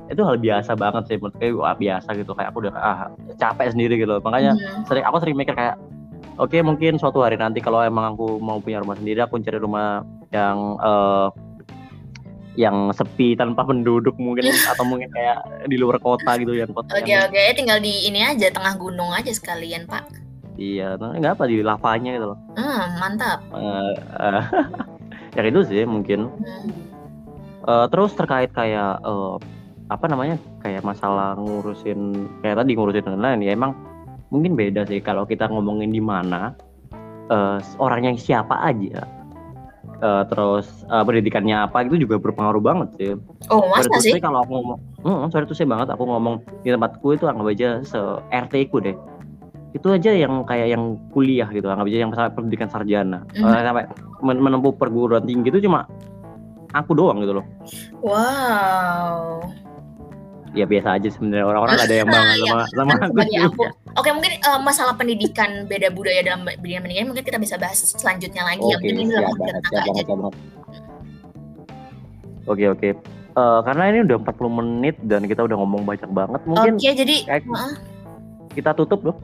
[0.09, 3.93] itu hal biasa banget sih menurut gue biasa gitu kayak aku udah ah, capek sendiri
[3.95, 4.83] gitu makanya Mhm.
[4.83, 5.77] sering aku sering mikir kayak
[6.39, 10.01] oke mungkin suatu hari nanti kalau emang aku mau punya rumah sendiri aku cari rumah
[10.29, 11.27] yang eh,
[12.55, 15.37] yang sepi tanpa penduduk mungkin atau mungkin kayak
[15.67, 19.11] di luar kota gitu yang kota Oke oke, Ya tinggal di ini aja tengah gunung
[19.11, 20.03] aja sekalian Pak.
[20.55, 23.39] iya nah, nggak apa di lavanya gitu loh Hmm, mantap.
[23.53, 24.43] Eh, eh,
[25.35, 26.71] ya itu sih mungkin Hmm.
[27.61, 29.35] Eh, terus terkait kayak eh,
[29.87, 32.11] apa namanya kayak masalah ngurusin
[32.41, 33.71] kayak tadi ngurusin dan lain ya emang
[34.29, 36.53] mungkin beda sih kalau kita ngomongin di mana
[37.27, 39.01] eh, orangnya siapa aja
[39.99, 43.11] eh, terus eh, pendidikannya apa itu juga berpengaruh banget sih.
[43.49, 44.21] Oh masa Sorry sih?
[44.21, 47.69] kalau aku ngomong, hmm, sorry to say banget aku ngomong di tempatku itu anggap aja
[47.81, 47.99] se
[48.29, 48.95] RT ku deh.
[49.69, 53.43] Itu aja yang kayak yang kuliah gitu, anggap aja yang sampai pendidikan sarjana, Mhm.
[53.43, 53.83] Eh, sampai
[54.19, 55.85] men- menempuh perguruan tinggi itu cuma
[56.71, 57.45] aku doang gitu loh.
[58.01, 59.45] Wow.
[60.51, 63.63] Ya biasa aja sebenarnya orang-orang ada yang bangga Iya, sama sama Kan aku aku.
[63.95, 68.41] Oke mungkin eh, masalah pendidikan beda budaya dalam bidang pendidikan mungkin kita bisa bahas selanjutnya
[68.45, 68.77] lagi ya.
[68.77, 69.29] Oke, Mungkin ini aja.
[70.09, 70.33] banget.
[72.49, 72.89] Oke oke.
[73.29, 77.15] Eh, karena ini udah 40 menit dan kita udah ngomong banyak banget, mungkin Oke jadi
[77.29, 77.73] kayak Heeh.
[78.57, 79.15] kita tutup loh.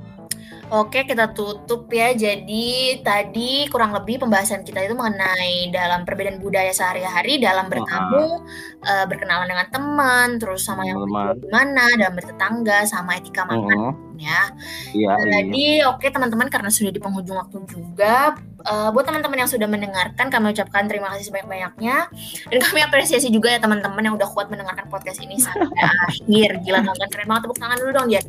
[0.74, 2.10] Oke, kita tutup ya.
[2.18, 8.42] Jadi tadi kurang lebih pembahasan kita itu mengenai dalam perbedaan budaya sehari-hari, dalam bertamu,
[8.82, 13.94] eh, berkenalan dengan teman, terus sama yang gimana, dalam bertetangga, sama etika makan Heeh.
[14.26, 14.42] ya.
[14.90, 15.14] Iya, iya.
[15.22, 18.34] Jadi oke teman-teman karena sudah di penghujung waktu juga,
[18.66, 22.10] eh, buat teman-teman yang sudah mendengarkan kami ucapkan terima kasih sebanyak-banyaknya
[22.52, 25.70] dan kami apresiasi juga ya teman-teman yang udah kuat mendengarkan podcast ini sampai
[26.10, 26.50] akhir.
[26.66, 28.26] Gila teman keren banget tepuk tangan dulu dong Jan.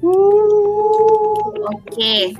[1.66, 2.36] Oke.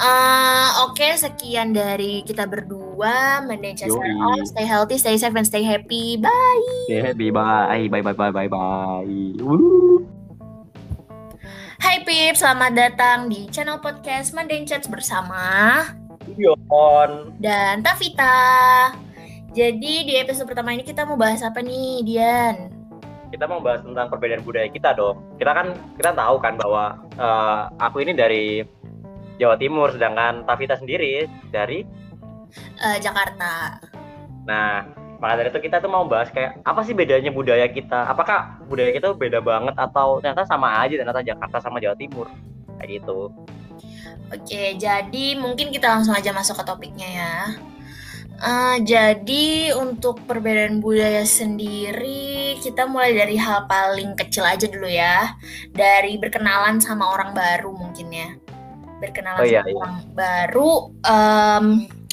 [0.00, 3.44] Eh, Oke, sekian dari kita berdua.
[3.44, 4.16] Yoi.
[4.16, 6.16] all, stay healthy, stay safe, and stay happy.
[6.16, 6.32] Bye.
[6.88, 9.04] Oke, bye bye bye bye bye bye.
[9.44, 10.00] Wuh.
[11.80, 15.80] Hai Pip, selamat datang di channel podcast Mending Chats bersama
[16.38, 17.10] Yon.
[17.40, 18.38] dan Tavita.
[19.50, 22.70] Jadi di episode pertama ini kita mau bahas apa nih, Dian?
[23.30, 25.22] Kita mau bahas tentang perbedaan budaya kita dong.
[25.38, 28.62] Kita kan kita tahu kan bahwa eh, aku ini dari
[29.40, 31.82] Jawa Timur, sedangkan Tavita sendiri dari
[32.82, 33.78] Eh, Jakarta.
[34.42, 34.82] Nah,
[35.22, 38.10] maka dari itu kita tuh mau bahas kayak apa sih bedanya budaya kita?
[38.10, 42.26] Apakah budaya kita beda banget atau ternyata sama aja ternyata Jakarta sama Jawa Timur?
[42.80, 43.30] Kayak gitu.
[44.30, 47.34] Oke, jadi mungkin kita langsung aja masuk ke topiknya ya.
[48.40, 55.36] Eh, jadi untuk perbedaan budaya sendiri, kita mulai dari hal paling kecil aja dulu ya.
[55.76, 58.30] Dari berkenalan sama orang baru mungkin ya.
[58.96, 59.76] Berkenalan Oh, iya, sama iya.
[59.76, 60.72] orang baru.
[61.04, 61.66] em,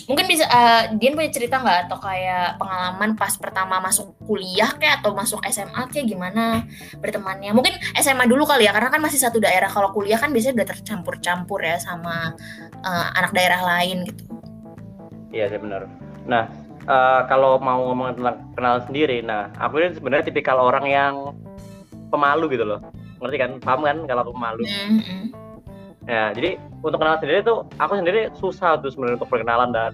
[0.07, 5.03] mungkin bisa, eh, Dian punya cerita nggak atau kayak pengalaman pas pertama masuk kuliah kayak
[5.03, 6.63] atau masuk SMA kayak gimana
[6.97, 7.51] bertemannya?
[7.51, 9.67] Mungkin SMA dulu kali ya, karena kan masih satu daerah.
[9.67, 12.33] Kalau kuliah kan biasanya udah tercampur-campur ya sama
[12.79, 14.23] eh, anak daerah lain gitu.
[15.35, 15.91] Iya sih benar.
[16.27, 16.47] Nah,
[16.87, 21.13] uh, kalau mau ngomong tentang kenalan sendiri, nah aku ini sebenarnya tipikal orang yang
[22.09, 22.79] pemalu gitu loh.
[23.19, 23.51] Ngerti kan?
[23.59, 24.63] Paham kan kalau aku pemalu?
[24.65, 25.46] Mm-hmm.
[26.07, 29.91] Ya, jadi untuk kenalan sendiri tuh aku sendiri susah tuh sebenarnya untuk perkenalan dan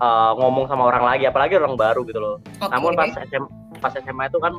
[0.00, 2.36] uh, ngomong sama orang lagi, apalagi orang baru gitu loh.
[2.56, 2.72] Okay.
[2.72, 3.44] Namun pas SM,
[3.84, 4.56] pas SMA itu kan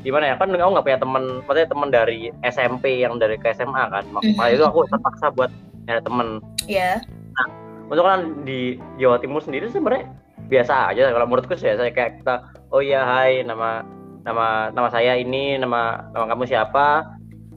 [0.00, 3.84] gimana ya kan aku nggak punya teman, maksudnya teman dari SMP yang dari ke SMA
[3.86, 4.56] kan, makanya mm-hmm.
[4.58, 5.50] itu aku terpaksa buat
[5.86, 6.28] nyari temen.
[6.66, 6.98] Iya.
[6.98, 7.32] Yeah.
[7.38, 7.46] Nah,
[7.86, 10.10] untuk kan di Jawa Timur sendiri sebenarnya
[10.50, 12.42] biasa aja kalau menurutku sih saya kayak kita
[12.74, 13.86] oh iya hai nama
[14.26, 17.06] nama nama saya ini nama nama kamu siapa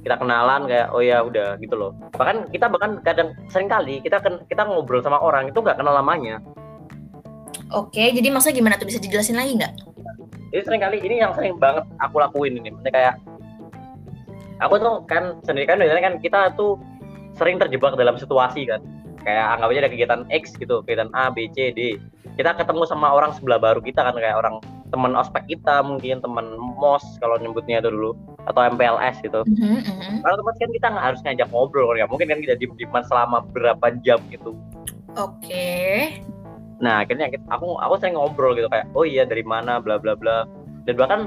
[0.04, 1.96] kita kenalan kayak oh ya udah gitu loh.
[2.20, 4.20] Bahkan kita bahkan kadang sering kali kita
[4.52, 6.44] kita ngobrol sama orang itu nggak kenal lamanya.
[7.72, 8.92] Oke jadi maksudnya gimana tuh?
[8.92, 9.74] Bisa dijelasin lagi nggak?
[10.54, 12.70] Jadi sering kali ini yang sering banget aku lakuin ini.
[12.76, 13.14] Maksudnya kayak
[14.60, 16.76] aku tuh kan sendiri kan biasanya kan kita tuh
[17.40, 18.84] sering terjebak dalam situasi kan.
[19.24, 21.96] Kayak anggap aja ada kegiatan X gitu kegiatan A B C D.
[22.36, 24.60] Kita ketemu sama orang sebelah baru kita kan kayak orang
[24.92, 28.14] teman ospek kita mungkin teman mos kalau nyebutnya itu dulu
[28.44, 29.78] atau MPLS gitu mm-hmm.
[29.80, 30.16] mm-hmm.
[30.24, 33.44] kalau teman kan kita nggak harus ngajak ngobrol kan mungkin kan kita di dieman selama
[33.56, 34.56] berapa jam gitu
[35.16, 36.20] oke okay.
[36.84, 40.44] nah akhirnya aku aku sering ngobrol gitu kayak oh iya dari mana bla bla bla
[40.84, 41.22] dan bahkan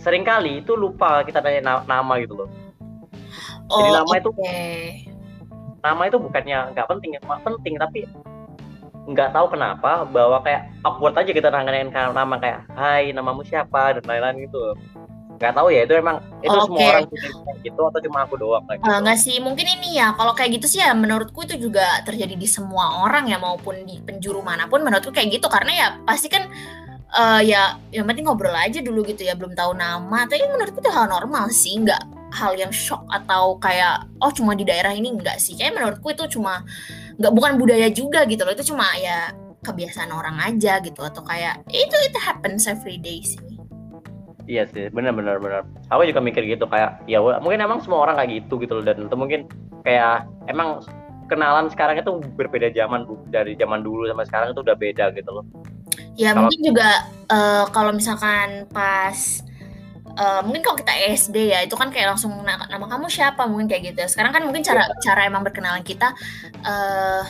[0.00, 2.48] sering kali itu lupa kita tanya nama gitu loh
[3.68, 4.20] oh, jadi nama okay.
[4.20, 4.30] itu
[5.78, 8.00] nama itu bukannya nggak penting ya penting tapi
[9.08, 14.04] nggak tahu kenapa bahwa kayak awkward aja kita nanganin nama kayak Hai namamu siapa dan
[14.04, 14.76] lain-lain gitu
[15.38, 16.66] nggak tahu ya itu emang itu okay.
[16.66, 17.04] semua orang
[17.62, 18.90] gitu atau cuma aku doang kayak gitu.
[18.90, 22.48] nggak sih mungkin ini ya kalau kayak gitu sih ya menurutku itu juga terjadi di
[22.50, 25.46] semua orang ya maupun di penjuru mana pun menurutku kayak gitu.
[25.46, 26.50] Karena ya pasti kan
[27.14, 30.26] uh, ya yang penting ngobrol aja dulu gitu ya belum tahu nama.
[30.26, 34.66] Tapi menurutku itu hal normal sih nggak hal yang shock atau kayak oh cuma di
[34.66, 35.54] daerah ini enggak sih.
[35.54, 36.66] Kayak menurutku itu cuma
[37.18, 38.52] nggak bukan budaya juga gitu loh.
[38.58, 43.47] Itu cuma ya kebiasaan orang aja gitu atau kayak itu itu happens every day sih
[44.48, 45.38] iya sih benar benar
[45.92, 49.04] aku juga mikir gitu kayak ya mungkin emang semua orang kayak gitu gitu loh dan
[49.04, 49.40] itu mungkin
[49.84, 50.80] kayak emang
[51.28, 55.30] kenalan sekarang itu berbeda zaman bu dari zaman dulu sama sekarang itu udah beda gitu
[55.30, 55.44] loh
[56.16, 56.88] ya kalo, mungkin juga
[57.28, 59.44] uh, kalau misalkan pas
[60.18, 63.70] uh, mungkin kalau kita SD ya itu kan kayak langsung nama, nama kamu siapa mungkin
[63.70, 64.02] kayak gitu.
[64.10, 64.98] Sekarang kan mungkin cara yeah.
[65.00, 66.12] cara emang berkenalan kita
[66.66, 67.22] uh,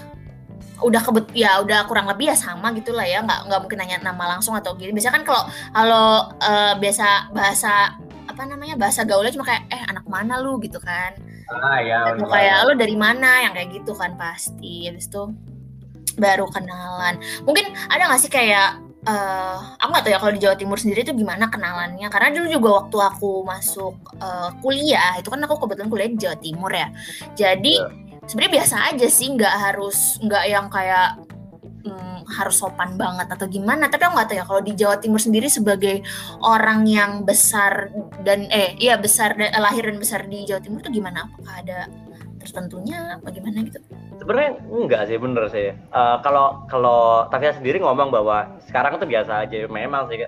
[0.79, 4.39] udah kebet ya udah kurang lebih ya sama gitulah ya nggak nggak mungkin nanya nama
[4.39, 4.95] langsung atau gini.
[4.95, 5.43] Biasanya kan kalau
[5.74, 6.09] kalau
[6.39, 7.99] uh, biasa bahasa
[8.29, 10.62] apa namanya bahasa gaulnya cuma kayak eh anak mana lu?
[10.62, 11.18] gitu kan.
[11.51, 13.43] Ah ya atau kayak lu dari mana?
[13.43, 14.87] yang kayak gitu kan pasti.
[14.87, 15.22] Habis itu
[16.18, 17.18] baru kenalan.
[17.43, 21.03] Mungkin ada nggak sih kayak uh, aku nggak tahu ya kalau di Jawa Timur sendiri
[21.03, 22.07] itu gimana kenalannya.
[22.07, 26.37] Karena dulu juga waktu aku masuk uh, kuliah itu kan aku kebetulan kuliah di Jawa
[26.39, 26.89] Timur ya.
[27.35, 28.08] Jadi yeah.
[28.29, 31.16] Sebenarnya biasa aja sih nggak harus nggak yang kayak
[31.89, 33.89] hmm, harus sopan banget atau gimana.
[33.89, 36.05] Tapi aku nggak tahu ya kalau di Jawa Timur sendiri sebagai
[36.45, 37.89] orang yang besar
[38.22, 41.24] dan eh iya besar dan lahir dan besar di Jawa Timur itu gimana?
[41.24, 41.79] Apakah ada
[42.45, 43.16] tertentunya?
[43.24, 43.81] Bagaimana gitu?
[44.20, 45.68] Sebenarnya enggak sih bener sih.
[45.89, 50.20] Uh, kalau kalau Tavia sendiri ngomong bahwa sekarang tuh biasa aja memang sih.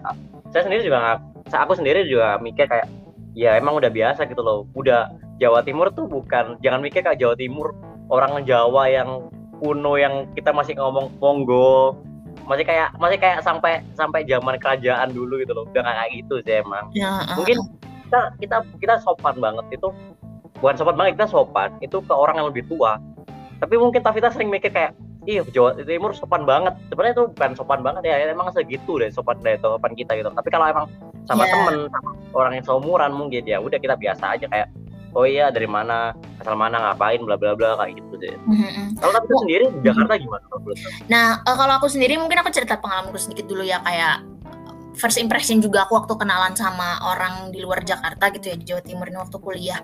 [0.50, 1.20] Saya sendiri juga
[1.52, 2.88] aku sendiri juga mikir kayak
[3.36, 4.64] ya emang udah biasa gitu loh.
[4.72, 7.72] Udah Jawa Timur tuh bukan jangan mikir kayak Jawa Timur
[8.10, 9.30] orang Jawa yang
[9.62, 11.96] kuno yang kita masih ngomong Monggo.
[12.44, 15.64] Masih kayak masih kayak sampai sampai zaman kerajaan dulu gitu loh.
[15.70, 16.90] Udah kayak gitu sih emang.
[16.92, 17.62] Ya, uh, mungkin
[18.10, 19.88] kita kita kita sopan banget itu.
[20.58, 21.70] Bukan sopan banget kita sopan.
[21.78, 22.98] Itu ke orang yang lebih tua.
[23.62, 24.98] Tapi mungkin Tavita sering mikir kayak
[25.28, 26.74] iya Jawa Timur sopan banget.
[26.90, 30.32] Sebenarnya itu bukan sopan banget ya emang segitu deh sopan deh sopan kita gitu.
[30.34, 30.90] Tapi kalau emang
[31.28, 31.52] sama yeah.
[31.54, 34.66] temen sama orang yang seumuran mungkin ya udah kita biasa aja kayak
[35.14, 38.34] oh iya dari mana asal mana ngapain bla bla bla kayak gitu deh.
[38.46, 38.86] Mm-hmm.
[38.98, 40.44] Kalau tapi sendiri di Jakarta gimana?
[41.10, 44.22] Nah uh, kalau aku sendiri mungkin aku cerita pengalamanku sedikit dulu ya kayak
[44.98, 48.82] first impression juga aku waktu kenalan sama orang di luar Jakarta gitu ya di Jawa
[48.84, 49.80] Timur ini waktu kuliah.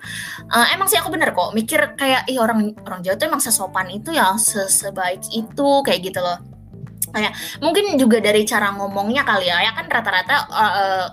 [0.50, 3.88] Uh, emang sih aku bener kok mikir kayak ih orang orang Jawa tuh emang sesopan
[3.90, 6.38] itu ya sebaik itu kayak gitu loh.
[7.16, 7.32] Kayak
[7.64, 11.06] mungkin juga dari cara ngomongnya kali ya, ya kan rata-rata uh,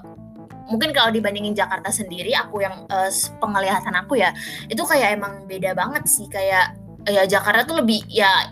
[0.70, 4.32] mungkin kalau dibandingin Jakarta sendiri aku yang uh, penglihatan aku ya
[4.72, 8.51] itu kayak emang beda banget sih kayak ya Jakarta tuh lebih ya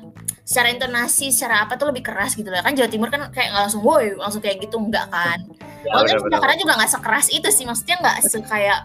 [0.51, 3.64] secara intonasi secara apa tuh lebih keras gitu lah kan Jawa Timur kan kayak nggak
[3.72, 5.39] langsung woi langsung kayak gitu enggak kan?
[5.88, 8.16] Ya, walaupun Jakarta juga nggak sekeras itu sih maksudnya nggak
[8.51, 8.80] kayak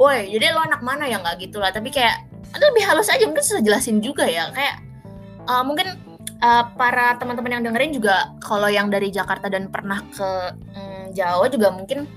[0.00, 1.20] woi jadi lo anak mana ya?
[1.20, 4.80] Nggak gitu lah tapi kayak itu lebih halus aja mungkin susah jelasin juga ya kayak
[5.44, 5.92] uh, mungkin
[6.40, 10.30] uh, para teman-teman yang dengerin juga kalau yang dari Jakarta dan pernah ke
[10.74, 12.08] um, Jawa juga mungkin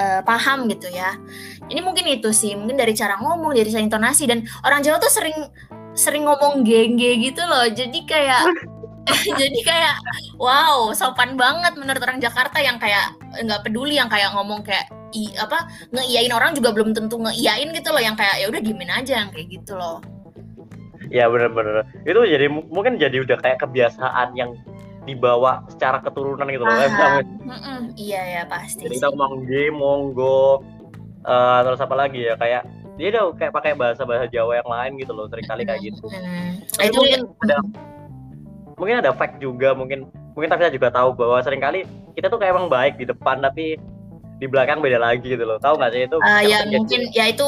[0.00, 1.20] uh, paham gitu ya.
[1.68, 5.12] Ini mungkin itu sih, mungkin dari cara ngomong, dari cara intonasi dan orang Jawa tuh
[5.12, 5.36] sering
[5.92, 7.68] sering ngomong gengge gitu loh.
[7.68, 8.48] Jadi kayak
[9.40, 9.96] jadi kayak
[10.40, 15.26] wow sopan banget menurut orang Jakarta yang kayak nggak peduli yang kayak ngomong kayak i
[15.34, 18.02] apa ngeiyain orang juga belum tentu ngeiyain gitu loh.
[18.02, 20.00] Yang kayak ya udah diemin aja yang kayak gitu loh.
[21.10, 21.82] Ya bener-bener.
[22.06, 24.54] Itu jadi mungkin jadi udah kayak kebiasaan yang
[25.10, 26.74] dibawa secara keturunan gitu loh.
[26.74, 27.34] Kan
[27.98, 30.62] iya ya pasti jadi kita ngomong G monggo
[31.26, 32.62] uh, terus apa lagi ya kayak
[33.00, 36.04] dia udah kayak pakai bahasa bahasa Jawa yang lain gitu loh sering kali kayak gitu.
[36.08, 36.60] Hmm.
[36.84, 37.56] itu mungkin ada
[38.76, 41.84] mungkin ada fact juga mungkin mungkin tapi saya juga tahu bahwa sering kali
[42.14, 43.76] kita tuh kayak emang baik di depan tapi
[44.40, 45.60] di belakang beda lagi gitu loh.
[45.60, 47.44] Tahu nggak sih itu uh, ya mungkin ya itu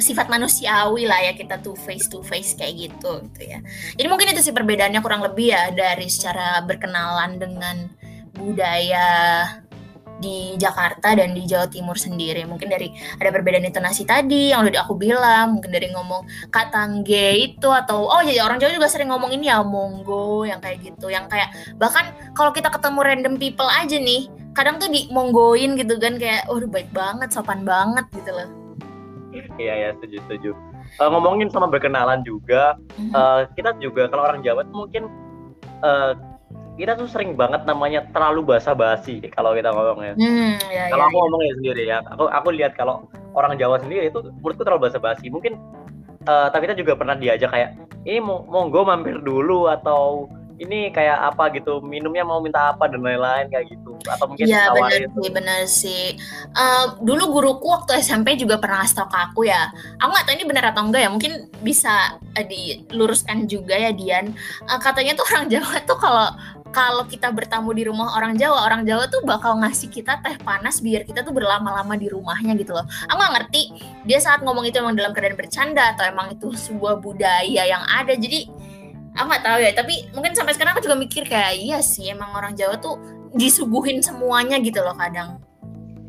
[0.00, 3.60] sifat manusiawi lah ya kita tuh face to face kayak gitu gitu ya.
[4.00, 7.92] Jadi mungkin itu sih perbedaannya kurang lebih ya dari secara berkenalan dengan
[8.32, 9.44] budaya
[10.22, 12.46] di Jakarta dan di Jawa Timur sendiri.
[12.46, 17.66] Mungkin dari ada perbedaan intonasi tadi yang udah aku bilang, mungkin dari ngomong katangge itu
[17.66, 21.26] atau oh ya orang Jawa juga sering ngomong ini ya monggo yang kayak gitu, yang
[21.26, 26.16] kayak bahkan kalau kita ketemu random people aja nih, kadang tuh di monggoin gitu kan
[26.20, 28.48] kayak oh baik banget, sopan banget gitu loh.
[29.56, 30.50] Iya ya setuju setuju.
[31.00, 33.16] Uh, ngomongin sama berkenalan juga, mm-hmm.
[33.16, 35.08] uh, kita juga kalau orang Jawa tuh mungkin
[35.80, 36.12] uh,
[36.76, 40.16] kita tuh sering banget namanya terlalu basa-basi kalau kita ngomongnya.
[40.16, 41.22] Hmm, ya, kalau ya, aku ya.
[41.24, 45.32] ngomongnya sendiri ya, aku aku lihat kalau orang Jawa sendiri itu menurutku terlalu basa-basi.
[45.32, 45.56] Mungkin
[46.28, 50.28] uh, tapi kita juga pernah diajak kayak ini mau monggo mampir dulu atau
[50.62, 53.98] ini kayak apa gitu minumnya mau minta apa dan lain-lain kayak gitu.
[54.06, 56.04] Atau mungkin Iya benar sih benar sih.
[56.54, 59.68] Uh, dulu guruku waktu SMP juga pernah ngasih tau ke aku ya.
[59.98, 64.32] Aku nggak tahu ini benar atau enggak ya mungkin bisa uh, diluruskan juga ya Dian.
[64.66, 66.28] Uh, katanya tuh orang Jawa tuh kalau
[66.72, 70.80] kalau kita bertamu di rumah orang Jawa, orang Jawa tuh bakal ngasih kita teh panas
[70.80, 72.88] biar kita tuh berlama-lama di rumahnya gitu loh.
[73.12, 73.62] Aku gak ngerti
[74.08, 78.16] dia saat ngomong itu emang dalam keadaan bercanda atau emang itu sebuah budaya yang ada.
[78.16, 78.48] Jadi
[79.16, 79.70] aku nggak tahu ya.
[79.76, 82.96] Tapi mungkin sampai sekarang aku juga mikir kayak iya sih emang orang Jawa tuh
[83.36, 85.40] disuguhin semuanya gitu loh kadang.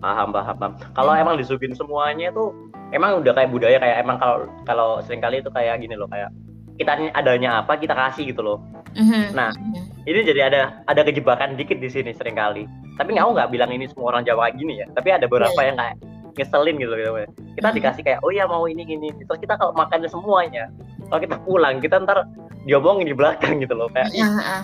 [0.03, 0.73] Paham, paham, paham.
[0.91, 1.21] Kalau hmm.
[1.23, 2.51] emang disuguhin semuanya tuh
[2.93, 4.37] emang udah kayak budaya kayak emang kalau
[4.69, 6.29] kalau sering kali itu kayak gini loh kayak
[6.77, 8.57] kita adanya apa kita kasih gitu loh.
[8.93, 9.25] Mm-hmm.
[9.33, 10.09] Nah, mm-hmm.
[10.09, 12.65] ini jadi ada ada kejebakan dikit di sini sering kali.
[12.97, 14.87] Tapi nggak nggak bilang ini semua orang Jawa gini ya.
[14.93, 15.69] Tapi ada beberapa yeah.
[15.73, 15.95] yang kayak
[16.33, 17.11] ngeselin gitu gitu.
[17.13, 17.77] Kita mm-hmm.
[17.77, 19.09] dikasih kayak oh ya mau ini gini.
[19.13, 20.69] Terus kita kalau makannya semuanya,
[21.09, 22.27] kalau kita pulang kita ntar
[22.63, 24.11] diomongin di belakang gitu loh kayak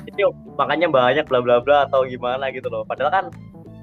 [0.07, 2.87] itu makannya banyak bla bla bla atau gimana gitu loh.
[2.87, 3.25] Padahal kan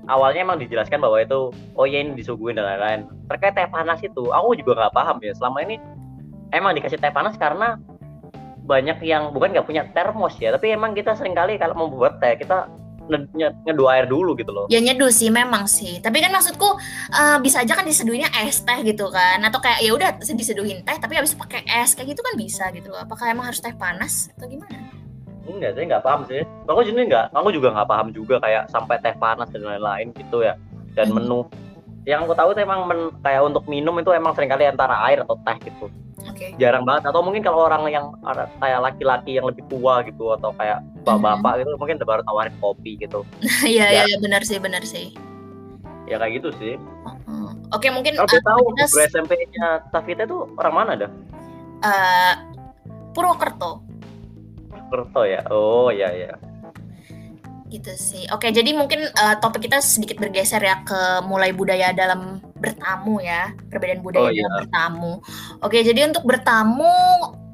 [0.09, 3.01] awalnya emang dijelaskan bahwa itu oh ya ini disuguhin dan lain-lain.
[3.29, 5.33] Terkait teh panas itu, aku juga nggak paham ya.
[5.37, 5.77] Selama ini
[6.57, 7.77] emang dikasih teh panas karena
[8.67, 12.19] banyak yang bukan nggak punya termos ya tapi emang kita sering kali kalau mau buat
[12.19, 12.67] teh kita
[13.09, 14.67] nyeduh air dulu gitu loh.
[14.71, 15.99] Ya nyeduh sih memang sih.
[16.03, 16.69] Tapi kan maksudku
[17.15, 19.41] uh, bisa aja kan diseduhinnya es teh gitu kan.
[19.43, 22.91] Atau kayak ya udah diseduhin teh tapi habis pakai es kayak gitu kan bisa gitu
[22.91, 23.01] loh.
[23.03, 24.77] Apakah emang harus teh panas atau gimana?
[25.47, 26.43] Enggak, saya nggak paham sih.
[26.67, 30.43] Aku jadi nggak, aku juga nggak paham juga kayak sampai teh panas dan lain-lain gitu
[30.43, 30.59] ya.
[30.99, 31.17] Dan hmm.
[31.23, 31.41] menu
[32.07, 35.27] yang aku tahu tuh emang men, kayak untuk minum itu emang sering kali antara air
[35.27, 35.91] atau teh gitu
[36.31, 36.51] okay.
[36.59, 37.09] jarang banget.
[37.11, 38.13] Atau mungkin kalau orang yang
[38.59, 43.23] kayak laki-laki yang lebih tua gitu atau kayak bapak-bapak gitu mungkin baru tawarin kopi gitu.
[43.67, 45.13] Iya iya ya, benar sih benar sih.
[46.07, 46.75] Ya kayak gitu sih.
[47.27, 48.85] Uh, oke okay, mungkin kalau uh, tahu kita...
[48.87, 51.11] guru SMP-nya Tafita itu orang mana dah?
[51.83, 52.35] Uh,
[53.11, 53.83] Purwokerto.
[54.71, 55.43] Purwokerto ya?
[55.51, 56.46] Oh ya ya
[57.71, 58.25] gitu sih.
[58.31, 63.53] Oke, jadi mungkin uh, topik kita sedikit bergeser ya ke mulai budaya dalam bertamu ya,
[63.69, 64.59] perbedaan budaya oh, dalam iya.
[64.63, 65.13] bertamu.
[65.63, 66.93] Oke, jadi untuk bertamu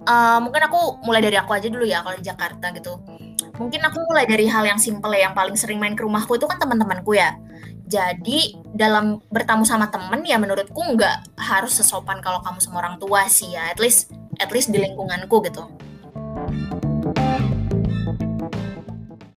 [0.06, 3.00] uh, mungkin aku mulai dari aku aja dulu ya kalau di Jakarta gitu.
[3.56, 6.48] Mungkin aku mulai dari hal yang simple ya, yang paling sering main ke rumahku itu
[6.48, 7.36] kan teman-temanku ya.
[7.92, 13.28] Jadi dalam bertamu sama temen ya menurutku nggak harus sesopan kalau kamu sama orang tua
[13.28, 14.08] sih ya, at least
[14.40, 15.68] at least di lingkunganku gitu.